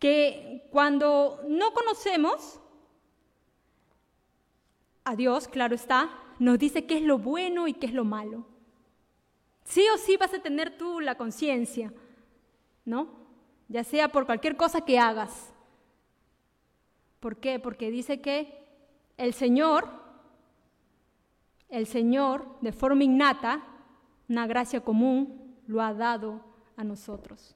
[0.00, 2.58] que cuando no conocemos
[5.04, 8.46] a Dios, claro está, nos dice qué es lo bueno y qué es lo malo.
[9.64, 11.92] Sí o sí vas a tener tú la conciencia,
[12.84, 13.08] ¿no?
[13.68, 15.52] Ya sea por cualquier cosa que hagas.
[17.20, 17.60] ¿Por qué?
[17.60, 18.58] Porque dice que
[19.18, 19.86] el Señor,
[21.68, 23.62] el Señor, de forma innata,
[24.30, 26.42] una gracia común, lo ha dado
[26.76, 27.54] a nosotros.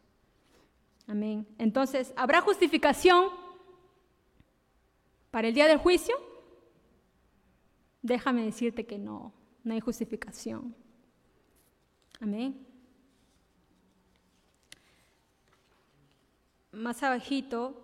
[1.06, 1.46] Amén.
[1.58, 3.28] Entonces, ¿habrá justificación
[5.30, 6.14] para el día del juicio?
[8.02, 9.32] Déjame decirte que no,
[9.64, 10.74] no hay justificación.
[12.20, 12.66] Amén.
[16.72, 17.80] Más abajito,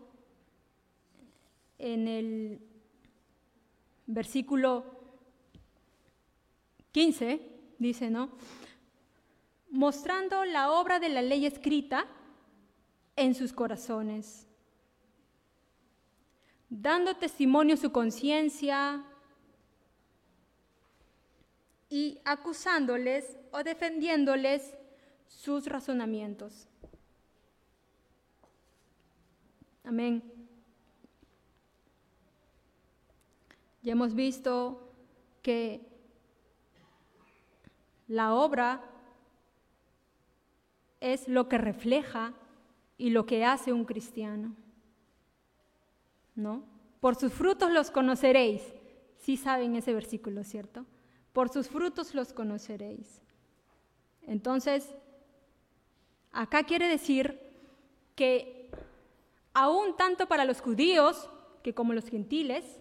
[1.79, 2.61] en el
[4.07, 4.85] versículo
[6.93, 7.41] 15,
[7.79, 8.31] dice, ¿no?
[9.71, 12.07] Mostrando la obra de la ley escrita,
[13.21, 14.47] en sus corazones,
[16.71, 19.05] dando testimonio su conciencia
[21.91, 24.75] y acusándoles o defendiéndoles
[25.29, 26.67] sus razonamientos.
[29.85, 30.23] Amén.
[33.83, 34.95] Ya hemos visto
[35.43, 35.87] que
[38.09, 38.83] la obra
[41.01, 42.33] es lo que refleja
[43.01, 44.55] y lo que hace un cristiano.
[46.35, 46.63] ¿No?
[47.01, 48.63] Por sus frutos los conoceréis.
[49.17, 50.85] Sí saben ese versículo, ¿cierto?
[51.33, 53.23] Por sus frutos los conoceréis.
[54.27, 54.95] Entonces,
[56.31, 57.41] acá quiere decir
[58.15, 58.71] que
[59.55, 61.31] aún tanto para los judíos
[61.63, 62.81] que como los gentiles,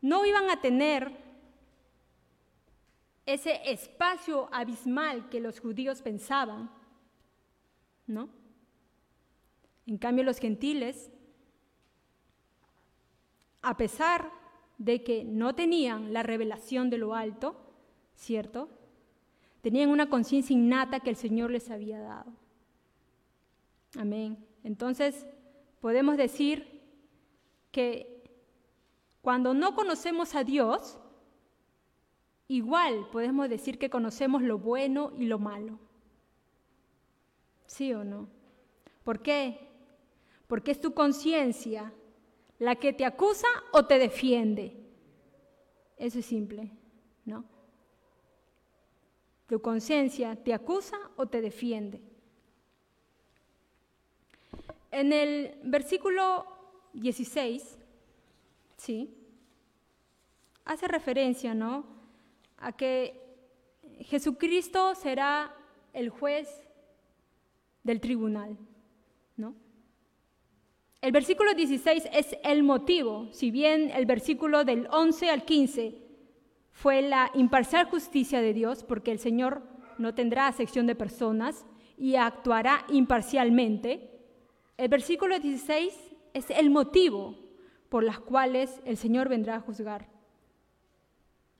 [0.00, 1.10] no iban a tener
[3.26, 6.70] ese espacio abismal que los judíos pensaban,
[8.06, 8.43] ¿no?
[9.86, 11.10] En cambio, los gentiles,
[13.62, 14.30] a pesar
[14.78, 17.56] de que no tenían la revelación de lo alto,
[18.14, 18.68] ¿cierto?
[19.60, 22.32] Tenían una conciencia innata que el Señor les había dado.
[23.96, 24.36] Amén.
[24.62, 25.26] Entonces,
[25.80, 26.82] podemos decir
[27.70, 28.14] que
[29.20, 30.98] cuando no conocemos a Dios,
[32.48, 35.78] igual podemos decir que conocemos lo bueno y lo malo.
[37.66, 38.28] ¿Sí o no?
[39.02, 39.63] ¿Por qué?
[40.46, 41.92] Porque es tu conciencia
[42.58, 44.76] la que te acusa o te defiende.
[45.96, 46.70] Eso es simple,
[47.24, 47.44] ¿no?
[49.46, 52.00] Tu conciencia te acusa o te defiende.
[54.90, 56.46] En el versículo
[56.92, 57.78] 16,
[58.76, 59.14] ¿sí?
[60.64, 61.84] Hace referencia, ¿no?
[62.58, 63.20] A que
[64.00, 65.54] Jesucristo será
[65.92, 66.48] el juez
[67.82, 68.56] del tribunal.
[71.04, 75.98] El versículo 16 es el motivo, si bien el versículo del 11 al 15
[76.72, 79.60] fue la imparcial justicia de Dios, porque el Señor
[79.98, 81.66] no tendrá sección de personas
[81.98, 84.18] y actuará imparcialmente.
[84.78, 85.94] El versículo 16
[86.32, 87.36] es el motivo
[87.90, 90.08] por las cuales el Señor vendrá a juzgar.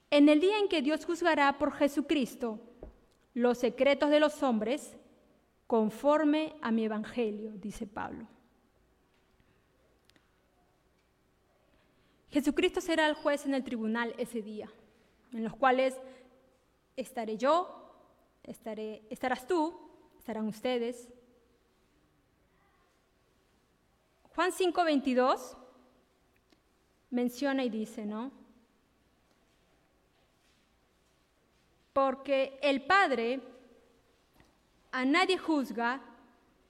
[0.08, 2.60] En el día en que Dios juzgará por Jesucristo
[3.34, 4.96] los secretos de los hombres,
[5.66, 8.26] conforme a mi evangelio, dice Pablo.
[12.34, 14.68] Jesucristo será el juez en el tribunal ese día,
[15.32, 15.96] en los cuales
[16.96, 17.94] estaré yo,
[18.42, 19.78] estaré, estarás tú,
[20.18, 21.08] estarán ustedes.
[24.34, 25.56] Juan 5:22
[27.10, 28.32] menciona y dice, ¿no?
[31.92, 33.42] Porque el Padre
[34.90, 36.02] a nadie juzga,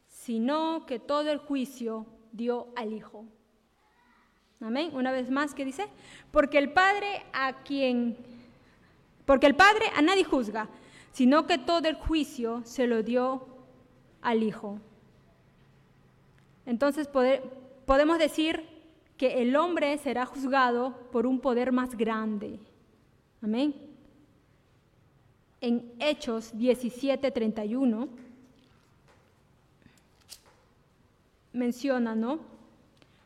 [0.09, 3.25] sino que todo el juicio dio al Hijo.
[4.65, 4.93] Amén.
[4.95, 5.87] Una vez más, ¿qué dice?
[6.31, 8.17] Porque el Padre a quien,
[9.27, 10.71] porque el Padre a nadie juzga,
[11.13, 13.47] sino que todo el juicio se lo dio
[14.23, 14.79] al Hijo.
[16.65, 18.65] Entonces podemos decir
[19.19, 22.59] que el hombre será juzgado por un poder más grande.
[23.43, 23.75] Amén.
[25.61, 28.09] En Hechos 17:31
[31.53, 32.54] menciona, ¿no?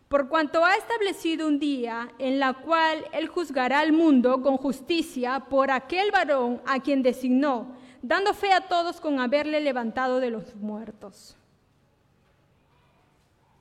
[0.08, 5.40] Por cuanto ha establecido un día en la cual él juzgará al mundo con justicia
[5.40, 10.54] por aquel varón a quien designó, dando fe a todos con haberle levantado de los
[10.56, 11.36] muertos.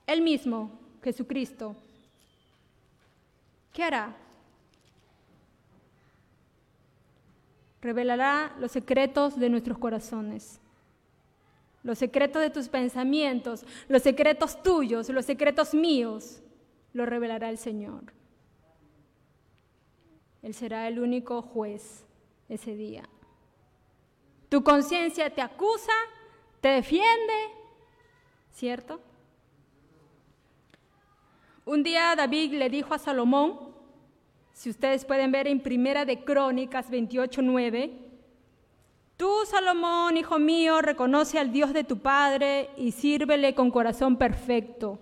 [0.06, 0.72] Él mismo,
[1.04, 1.76] Jesucristo,
[3.74, 4.16] ¿qué hará?
[7.82, 10.62] Revelará los secretos de nuestros corazones,
[11.88, 16.42] los secretos de tus pensamientos, los secretos tuyos, los secretos míos,
[16.92, 18.12] lo revelará el Señor.
[20.44, 22.04] Él será el único juez
[22.50, 23.08] ese día.
[24.50, 25.94] Tu conciencia te acusa,
[26.60, 27.34] te defiende,
[28.52, 29.00] ¿cierto?
[31.64, 33.74] Un día David le dijo a Salomón,
[34.52, 38.07] si ustedes pueden ver en Primera de Crónicas 28:9,
[39.18, 45.00] Tú, Salomón, hijo mío, reconoce al Dios de tu Padre y sírvele con corazón perfecto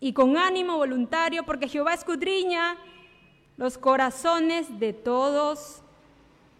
[0.00, 2.78] y con ánimo voluntario, porque Jehová escudriña
[3.58, 5.82] los corazones de todos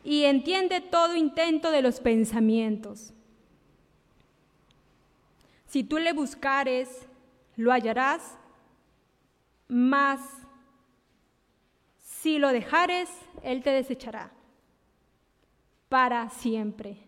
[0.05, 3.15] y entiende todo intento de los pensamientos.
[5.67, 7.09] Si tú le buscares,
[7.57, 8.37] lo hallarás,
[9.67, 10.21] mas
[11.99, 13.09] si lo dejares,
[13.43, 14.36] Él te desechará
[15.89, 16.99] para siempre.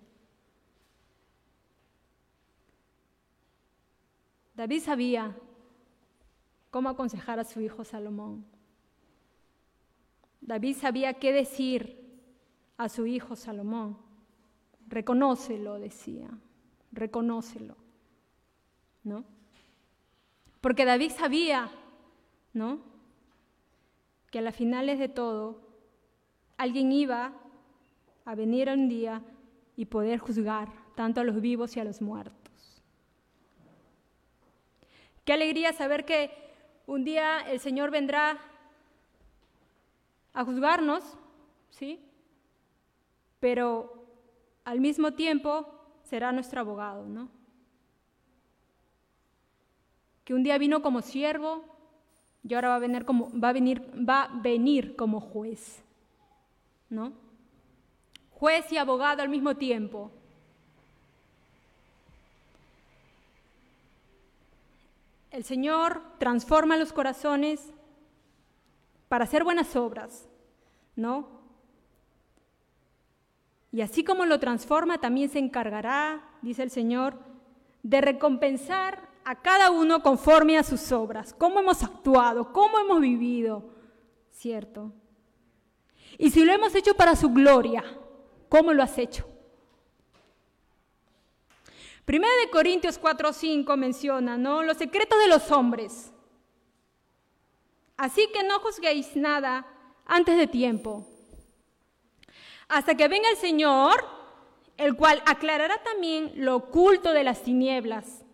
[4.55, 5.37] David sabía
[6.71, 8.45] cómo aconsejar a su hijo Salomón.
[10.41, 11.99] David sabía qué decir
[12.77, 13.99] a su hijo Salomón.
[14.89, 16.29] Reconócelo, decía,
[16.93, 17.77] reconócelo,
[19.05, 19.25] ¿no?
[20.61, 21.71] Porque David sabía,
[22.53, 22.81] ¿no?
[24.31, 25.61] Que a las finales de todo,
[26.57, 27.33] alguien iba
[28.29, 29.23] a venir un día
[29.75, 32.83] y poder juzgar tanto a los vivos y a los muertos.
[35.25, 36.31] Qué alegría saber que
[36.87, 38.39] un día el Señor vendrá
[40.35, 41.03] a juzgarnos,
[41.71, 42.05] ¿sí?
[43.41, 44.05] Pero
[44.63, 45.67] al mismo tiempo
[46.03, 47.31] será nuestro abogado, ¿no?
[50.27, 51.65] Que un día vino como siervo
[52.47, 55.83] y ahora va a venir como, va a venir, va a venir como juez,
[56.91, 57.27] ¿no?
[58.39, 60.13] Juez y abogado al mismo tiempo.
[65.33, 67.73] El Señor transforma los corazones
[69.09, 70.29] para hacer buenas obras,
[70.95, 71.29] ¿no?
[73.73, 77.19] Y así como lo transforma, también se encargará, dice el Señor,
[77.83, 83.69] de recompensar a cada uno conforme a sus obras, cómo hemos actuado, cómo hemos vivido,
[84.31, 84.93] ¿cierto?
[86.17, 87.85] Y si lo hemos hecho para su gloria,
[88.49, 89.29] ¿cómo lo has hecho?
[92.05, 94.63] Primera de Corintios 4:5 menciona, ¿no?
[94.63, 96.13] Los secretos de los hombres.
[97.97, 99.67] Así que no juzguéis nada
[100.07, 101.07] antes de tiempo.
[102.69, 104.05] Hasta que venga el Señor,
[104.77, 108.25] el cual aclarará también lo oculto de las tinieblas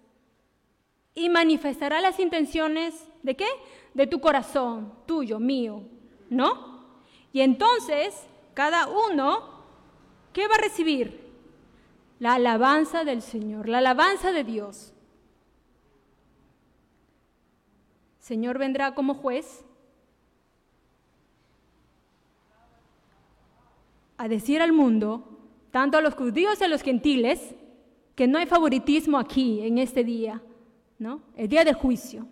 [1.14, 3.48] y manifestará las intenciones de qué?
[3.94, 5.82] De tu corazón, tuyo, mío,
[6.28, 6.84] ¿no?
[7.32, 9.53] Y entonces cada uno,
[10.34, 11.32] ¿qué va a recibir?
[12.18, 14.92] La alabanza del Señor, la alabanza de Dios.
[18.18, 19.64] Señor vendrá como juez
[24.18, 25.38] a decir al mundo,
[25.70, 27.54] tanto a los judíos y a los gentiles,
[28.14, 30.42] que no hay favoritismo aquí en este día
[30.98, 31.22] ¿no?
[31.36, 32.26] El día de juicio,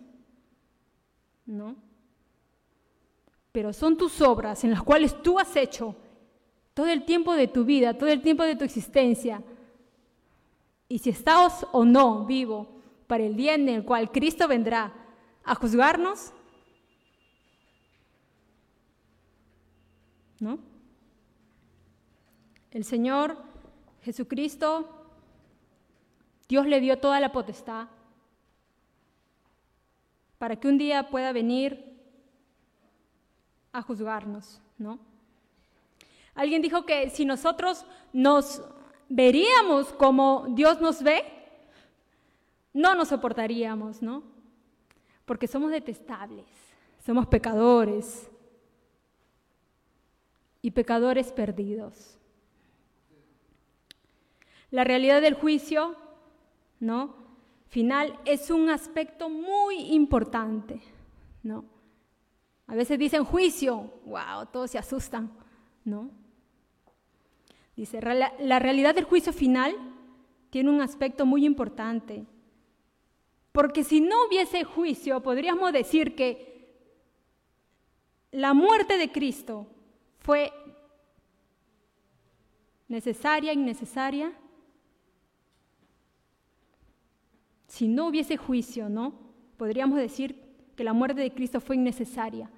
[1.45, 1.75] ¿no?
[3.51, 5.95] Pero son tus obras en las cuales tú has hecho
[6.73, 9.41] todo el tiempo de tu vida, todo el tiempo de tu existencia.
[10.87, 12.67] Y si estás o no vivo
[13.07, 14.93] para el día en el cual Cristo vendrá
[15.43, 16.33] a juzgarnos,
[20.39, 20.59] ¿no?
[22.71, 23.37] El Señor
[24.01, 24.89] Jesucristo,
[26.49, 27.87] Dios le dio toda la potestad
[30.37, 31.93] para que un día pueda venir
[33.71, 34.99] a juzgarnos, ¿no?
[36.35, 38.61] Alguien dijo que si nosotros nos
[39.09, 41.23] veríamos como Dios nos ve,
[42.73, 44.23] no nos soportaríamos, ¿no?
[45.25, 46.45] Porque somos detestables,
[47.05, 48.29] somos pecadores
[50.61, 52.17] y pecadores perdidos.
[54.71, 55.95] La realidad del juicio,
[56.79, 57.15] ¿no?
[57.67, 60.81] Final es un aspecto muy importante,
[61.43, 61.65] ¿no?
[62.65, 65.31] A veces dicen juicio, wow, todos se asustan,
[65.85, 66.22] ¿no?
[67.75, 69.75] Dice, la realidad del juicio final
[70.49, 72.25] tiene un aspecto muy importante,
[73.51, 76.53] porque si no hubiese juicio, podríamos decir que
[78.31, 79.67] la muerte de Cristo
[80.19, 80.51] fue
[82.87, 84.33] necesaria, innecesaria.
[87.67, 89.13] Si no hubiese juicio, ¿no?
[89.57, 90.39] Podríamos decir
[90.75, 92.49] que la muerte de Cristo fue innecesaria.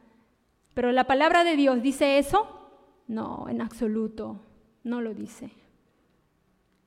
[0.74, 2.70] Pero la palabra de Dios dice eso?
[3.08, 4.42] No, en absoluto,
[4.86, 5.50] no lo dice.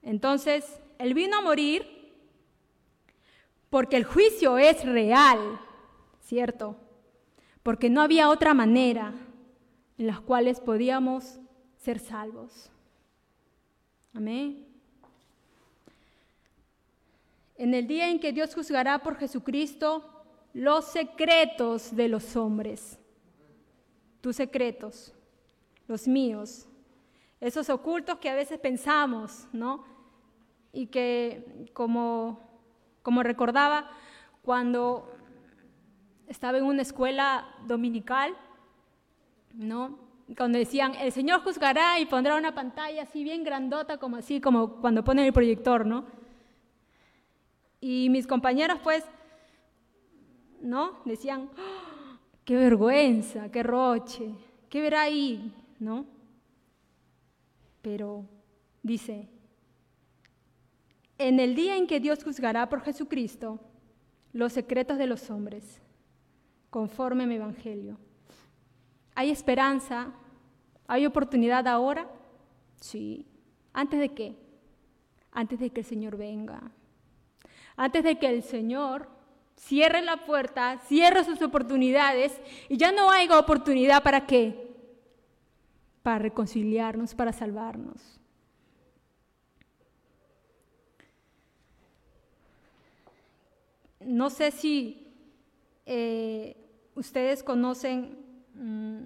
[0.03, 0.65] Entonces,
[0.99, 1.85] Él vino a morir
[3.69, 5.61] porque el juicio es real,
[6.23, 6.77] ¿cierto?
[7.63, 9.13] Porque no había otra manera
[9.99, 11.39] en las cuales podíamos
[11.77, 12.71] ser salvos.
[14.15, 14.65] Amén.
[17.57, 20.05] En el día en que Dios juzgará por Jesucristo
[20.55, 22.97] los secretos de los hombres,
[24.21, 25.13] tus secretos,
[25.89, 26.69] los míos,
[27.41, 29.85] esos ocultos que a veces pensamos, ¿no?
[30.73, 32.49] Y que como
[33.09, 33.91] como recordaba
[34.43, 35.11] cuando
[36.27, 38.37] estaba en una escuela dominical,
[39.55, 39.99] ¿no?
[40.37, 44.81] Cuando decían, el Señor juzgará y pondrá una pantalla así bien grandota, como así, como
[44.83, 46.05] cuando ponen el proyector, ¿no?
[47.81, 49.07] Y mis compañeras, pues,
[50.61, 50.99] ¿no?
[51.07, 52.19] Decían, ¡Ah!
[52.45, 54.35] qué vergüenza, qué roche,
[54.69, 56.05] qué verá ahí, ¿no?
[57.89, 58.27] Pero
[58.83, 59.31] dice,
[61.17, 63.61] en el día en que Dios juzgará por Jesucristo
[64.35, 65.81] los secretos de los hombres,
[66.69, 67.99] conforme mi evangelio.
[69.15, 70.13] ¿Hay esperanza?
[70.87, 72.11] ¿Hay oportunidad ahora?
[72.79, 73.25] Sí.
[73.73, 74.37] ¿Antes de qué?
[75.33, 76.71] Antes de que el Señor venga.
[77.75, 79.09] Antes de que el Señor
[79.57, 84.68] cierre la puerta, cierre sus oportunidades y ya no haya oportunidad para qué?
[86.03, 88.21] Para reconciliarnos, para salvarnos.
[94.09, 95.07] no sé si
[95.87, 96.57] eh,
[96.95, 98.19] ustedes conocen,
[98.55, 99.03] mm,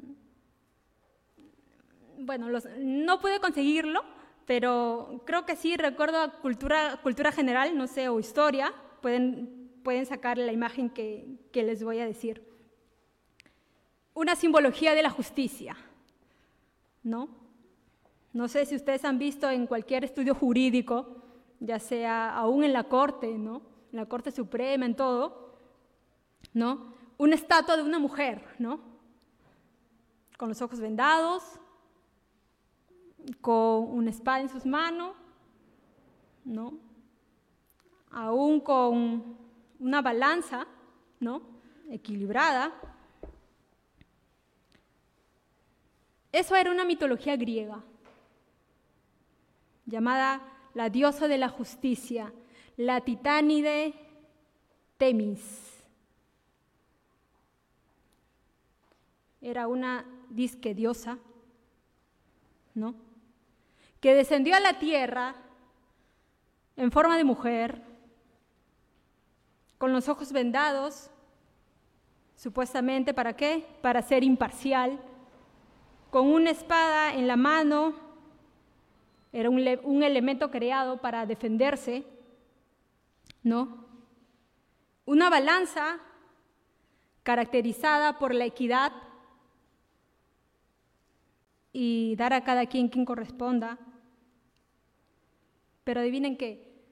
[2.19, 4.05] bueno, no pude conseguirlo,
[4.47, 10.39] pero creo que sí, recuerdo cultura, cultura general, no sé, o historia, pueden, pueden sacar
[10.39, 12.43] la imagen que, que les voy a decir.
[14.15, 15.77] Una simbología de la justicia,
[17.03, 17.29] ¿no?
[18.33, 21.23] No sé si ustedes han visto en cualquier estudio jurídico,
[21.61, 23.73] ya sea aún en la corte, ¿no?
[23.93, 25.55] en la Corte Suprema, en todo,
[26.55, 26.95] ¿no?
[27.19, 28.81] Una estatua de una mujer, ¿no?
[30.39, 31.43] Con los ojos vendados,
[33.41, 35.15] con una espada en sus manos,
[36.45, 36.75] ¿no?
[38.11, 39.37] Aún con
[39.79, 40.67] una balanza,
[41.21, 41.43] ¿no?
[41.91, 42.73] Equilibrada.
[46.33, 47.85] Eso era una mitología griega,
[49.85, 50.41] llamada
[50.73, 52.33] la diosa de la justicia,
[52.79, 53.95] la titánide
[54.97, 55.85] Temis.
[59.43, 61.19] Era una disque diosa,
[62.75, 62.95] ¿no?
[64.01, 65.35] Que descendió a la tierra
[66.77, 67.83] en forma de mujer,
[69.77, 71.11] con los ojos vendados,
[72.37, 73.67] supuestamente para qué?
[73.83, 74.99] Para ser imparcial,
[76.13, 77.95] con una espada en la mano,
[79.33, 82.05] era un, elemento creado para defenderse
[83.43, 83.87] ¿no?
[85.07, 86.01] Una balanza
[87.23, 88.93] caracterizada por la equidad
[91.73, 93.79] y dar a cada quien quien corresponda.
[95.83, 96.85] Pero adivinen que,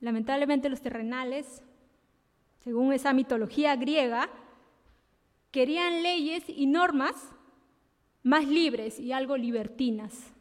[0.00, 1.62] lamentablemente los terrenales,
[2.58, 4.28] según esa mitología griega,
[5.52, 7.14] querían leyes y normas
[8.22, 10.32] más libres y algo libertinas.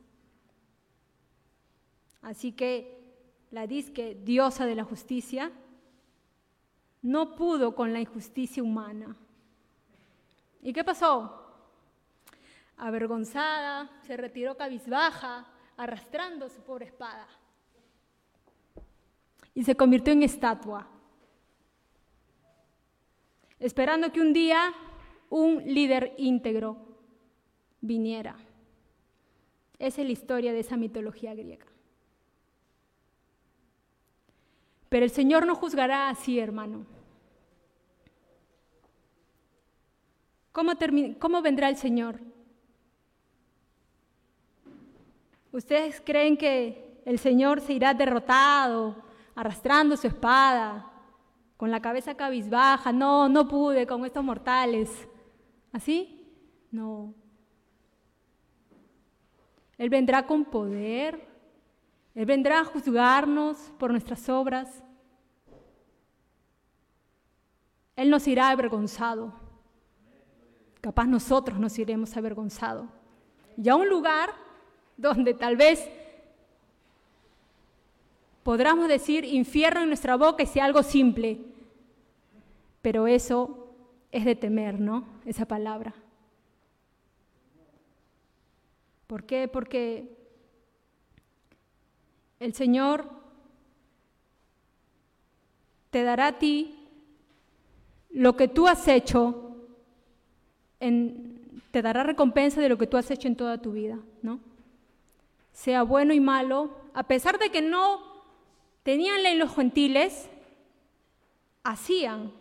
[2.21, 2.97] Así que
[3.51, 5.51] la disque diosa de la justicia,
[7.01, 9.15] no pudo con la injusticia humana.
[10.61, 11.39] ¿Y qué pasó?
[12.79, 15.45] avergonzada, se retiró cabizbaja,
[15.77, 17.27] arrastrando su pobre espada.
[19.53, 20.87] Y se convirtió en estatua,
[23.59, 24.73] esperando que un día
[25.29, 26.77] un líder íntegro
[27.81, 28.35] viniera.
[29.77, 31.65] Esa es la historia de esa mitología griega.
[34.89, 36.85] Pero el Señor no juzgará así, hermano.
[40.51, 40.73] ¿Cómo,
[41.19, 42.19] ¿Cómo, vendrá el Señor?
[45.51, 48.95] ¿Ustedes creen que el Señor se irá derrotado,
[49.35, 50.91] arrastrando su espada,
[51.55, 52.91] con la cabeza cabizbaja?
[52.91, 55.07] No, no pude con estos mortales.
[55.71, 56.27] ¿Así?
[56.71, 57.13] No.
[59.79, 61.25] Él vendrá con poder,
[62.13, 64.83] Él vendrá a juzgarnos por nuestras obras.
[67.95, 69.33] Él nos irá avergonzado.
[70.81, 72.87] Capaz nosotros nos iremos avergonzados.
[73.55, 74.31] Y a un lugar
[74.97, 75.89] donde tal vez
[78.43, 81.39] podamos decir infierno en nuestra boca y sea algo simple.
[82.81, 83.73] Pero eso
[84.11, 85.05] es de temer, ¿no?
[85.25, 85.93] Esa palabra.
[89.09, 89.47] ¿Por qué?
[89.47, 90.15] Porque
[92.39, 93.09] el Señor
[95.89, 96.87] te dará a ti
[98.11, 99.55] lo que tú has hecho,
[100.79, 104.41] te dará recompensa de lo que tú has hecho en toda tu vida, ¿no?
[105.53, 108.03] Sea bueno y malo, a pesar de que no
[108.83, 110.29] tenían ley los gentiles,
[111.63, 112.31] hacían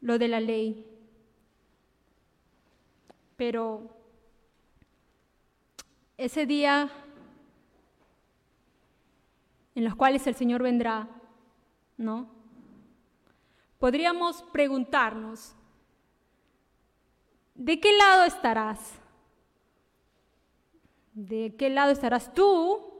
[0.00, 0.89] lo de la ley.
[3.40, 3.88] Pero
[6.18, 6.90] ese día
[9.74, 11.08] en los cuales el Señor vendrá,
[11.96, 12.28] ¿no?
[13.78, 15.54] Podríamos preguntarnos,
[17.54, 18.98] ¿de qué lado estarás?
[21.14, 22.92] ¿De qué lado estarás tú?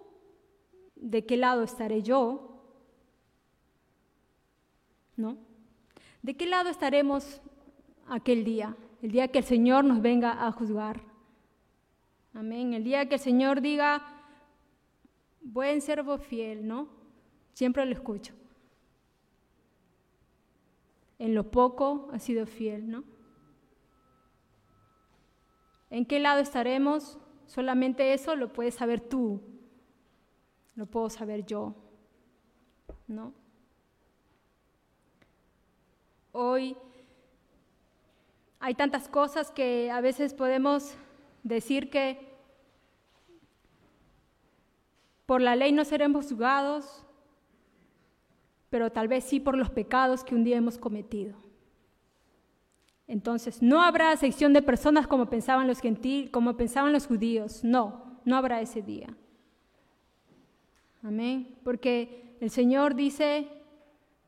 [0.95, 2.64] ¿De qué lado estaré yo?
[5.18, 5.36] ¿No?
[6.22, 7.43] ¿De qué lado estaremos
[8.09, 8.74] aquel día?
[9.03, 11.01] El día que el Señor nos venga a juzgar.
[12.34, 12.74] Amén.
[12.74, 14.03] El día que el Señor diga,
[15.40, 16.88] buen servo fiel, ¿no?
[17.55, 18.34] Siempre lo escucho.
[21.18, 23.05] En lo poco ha sido fiel, ¿no?
[25.90, 27.18] ¿En qué lado estaremos?
[27.46, 29.40] Solamente eso lo puedes saber tú.
[30.76, 31.74] Lo puedo saber yo.
[33.09, 33.34] ¿No?
[36.32, 36.76] Hoy
[38.61, 40.94] hay tantas cosas que a veces podemos
[41.42, 42.30] decir que
[45.24, 47.06] por la ley no seremos juzgados,
[48.68, 51.34] pero tal vez sí por los pecados que un día hemos cometido.
[53.08, 57.64] Entonces, no habrá sección de personas como pensaban los gentiles, como pensaban los judíos.
[57.64, 59.08] No, no habrá ese día.
[61.02, 61.58] Amén.
[61.64, 63.48] Porque el Señor dice,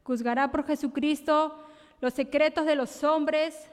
[0.03, 1.62] juzgará por Jesucristo
[2.01, 3.72] los secretos de los hombres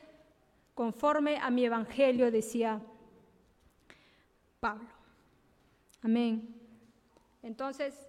[0.79, 2.81] conforme a mi evangelio, decía
[4.61, 4.87] Pablo.
[6.01, 6.55] Amén.
[7.43, 8.07] Entonces,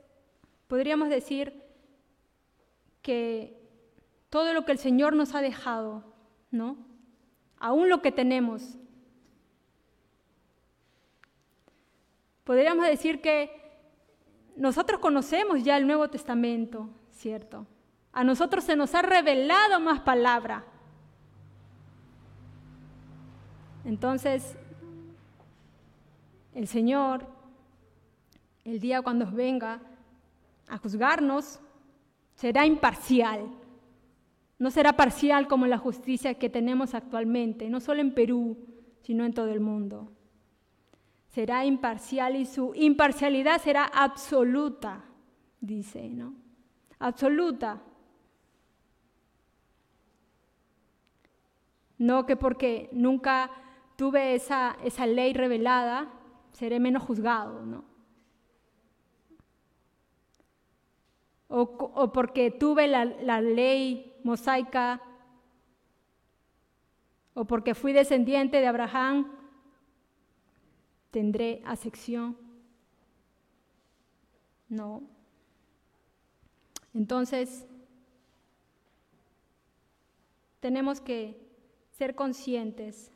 [0.68, 1.64] podríamos decir
[3.02, 3.60] que
[4.28, 6.04] todo lo que el Señor nos ha dejado,
[6.52, 6.76] ¿no?
[7.58, 8.78] Aún lo que tenemos.
[12.44, 13.50] Podríamos decir que
[14.54, 17.66] nosotros conocemos ya el Nuevo Testamento, ¿cierto?
[18.12, 20.69] A nosotros se nos ha revelado más palabra.
[23.84, 24.56] Entonces,
[26.54, 27.26] el Señor,
[28.64, 29.80] el día cuando venga
[30.68, 31.60] a juzgarnos,
[32.34, 33.48] será imparcial.
[34.58, 38.58] No será parcial como la justicia que tenemos actualmente, no solo en Perú,
[39.02, 40.12] sino en todo el mundo.
[41.28, 45.04] Será imparcial y su imparcialidad será absoluta,
[45.60, 46.34] dice, ¿no?
[46.98, 47.80] Absoluta.
[51.96, 53.50] No que porque nunca
[54.00, 56.10] tuve esa, esa ley revelada,
[56.52, 57.84] seré menos juzgado, ¿no?
[61.48, 65.02] O, o porque tuve la, la ley mosaica,
[67.34, 69.30] o porque fui descendiente de Abraham,
[71.10, 72.38] tendré acepción.
[74.70, 75.02] No.
[76.94, 77.66] Entonces,
[80.60, 81.38] tenemos que
[81.90, 83.12] ser conscientes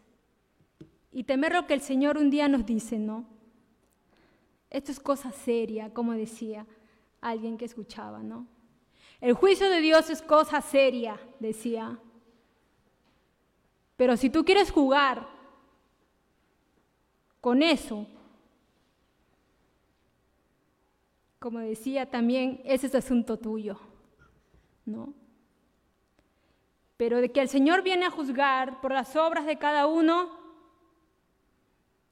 [1.14, 3.24] y temer lo que el Señor un día nos dice, ¿no?
[4.68, 6.66] Esto es cosa seria, como decía
[7.20, 8.48] alguien que escuchaba, ¿no?
[9.20, 12.00] El juicio de Dios es cosa seria, decía.
[13.96, 15.28] Pero si tú quieres jugar
[17.40, 18.08] con eso,
[21.38, 23.78] como decía también, ese es asunto tuyo,
[24.84, 25.14] ¿no?
[26.96, 30.43] Pero de que el Señor viene a juzgar por las obras de cada uno,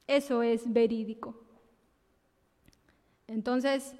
[0.07, 1.35] eso es verídico.
[3.27, 3.95] Entonces,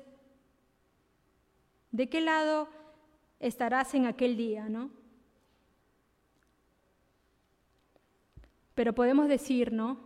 [1.92, 2.68] ¿de qué lado
[3.40, 4.90] estarás en aquel día, no?
[8.76, 9.98] Pero podemos decir, ¿no?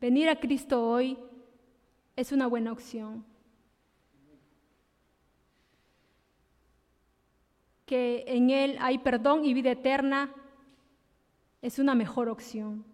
[0.00, 1.18] Venir a Cristo hoy
[2.16, 3.24] es una buena opción.
[7.86, 10.34] Que en Él hay perdón y vida eterna
[11.64, 12.84] es una mejor opción.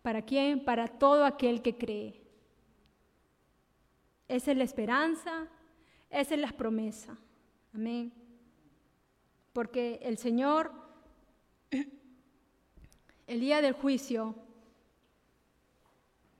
[0.00, 0.64] ¿Para quién?
[0.64, 2.22] Para todo aquel que cree.
[4.28, 5.46] Esa es la esperanza,
[6.08, 7.18] esa es la promesa.
[7.74, 8.14] Amén.
[9.52, 10.72] Porque el Señor,
[13.26, 14.34] el día del juicio,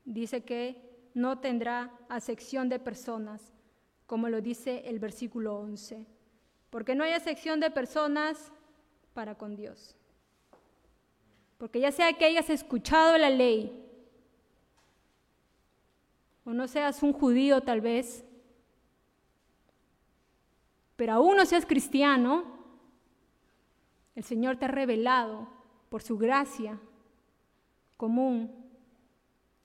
[0.07, 3.53] dice que no tendrá acepción de personas,
[4.07, 6.07] como lo dice el versículo 11.
[6.71, 8.53] Porque no hay acepción de personas
[9.13, 9.96] para con Dios.
[11.59, 13.83] Porque ya sea que hayas escuchado la ley,
[16.45, 18.25] o no seas un judío tal vez,
[20.97, 22.45] pero aún no seas cristiano,
[24.15, 25.49] el Señor te ha revelado
[25.89, 26.81] por su gracia
[27.97, 28.51] común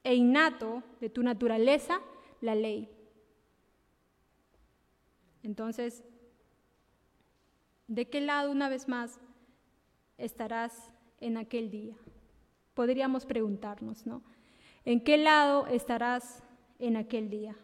[0.03, 2.01] e innato de tu naturaleza
[2.41, 2.89] la ley.
[5.43, 6.03] Entonces,
[7.87, 9.19] ¿de qué lado una vez más
[10.17, 10.91] estarás
[11.21, 11.95] en aquel día?
[12.73, 14.21] Podríamos preguntarnos, ¿no?
[14.83, 16.43] ¿En qué lado estarás
[16.79, 17.55] en aquel día?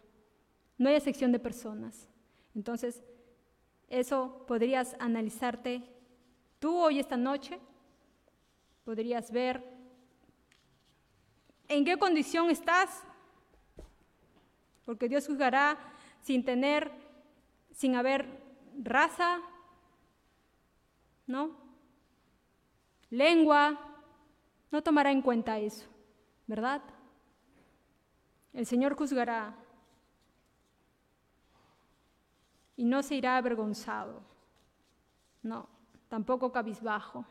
[0.78, 2.08] No hay sección de personas.
[2.56, 3.04] Entonces,
[3.90, 5.84] eso podrías analizarte
[6.60, 7.60] tú hoy esta noche,
[8.84, 9.64] podrías ver
[11.68, 13.04] en qué condición estás,
[14.86, 15.78] porque Dios juzgará
[16.22, 16.92] sin tener,
[17.72, 18.28] sin haber
[18.78, 19.42] raza,
[21.26, 21.67] ¿no?
[23.10, 23.80] Lengua,
[24.72, 25.88] no tomará en cuenta eso,
[26.46, 26.82] ¿verdad?
[28.54, 29.56] El Señor juzgará
[32.76, 34.22] y no se irá avergonzado,
[35.42, 35.70] no,
[36.08, 37.26] tampoco cabizbajo.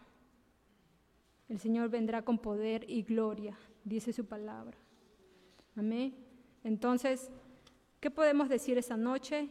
[1.49, 3.57] El Señor vendrá con poder y gloria
[3.87, 4.77] dice su palabra.
[5.77, 6.15] Amén.
[6.65, 7.31] Entonces,
[8.01, 9.49] ¿qué podemos decir esta noche?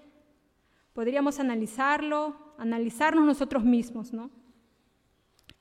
[0.94, 4.30] Podríamos analizarlo, analizarnos nosotros mismos, ¿no?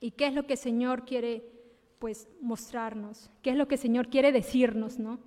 [0.04, 1.42] ¿Y qué es lo que el Señor quiere,
[1.98, 3.30] pues, mostrarnos?
[3.40, 5.18] ¿Qué es lo que el Señor quiere decirnos, ¿no?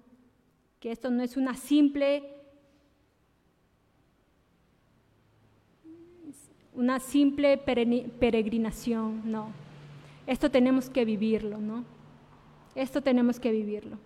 [0.79, 2.35] Que esto no es una simple,
[6.75, 9.49] una simple peregrinación, no.
[10.27, 11.83] Esto tenemos que vivirlo, ¿no?
[12.75, 13.97] Esto tenemos que vivirlo.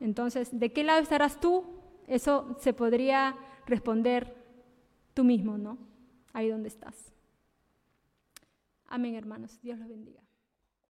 [0.00, 1.64] Entonces, ¿de qué lado estarás tú?
[2.08, 4.36] Eso se podría responder
[5.14, 5.78] tú mismo, ¿no?
[6.34, 7.17] Ahí donde estás.
[8.88, 9.60] Amén, hermanos.
[9.60, 10.27] Dios los bendiga.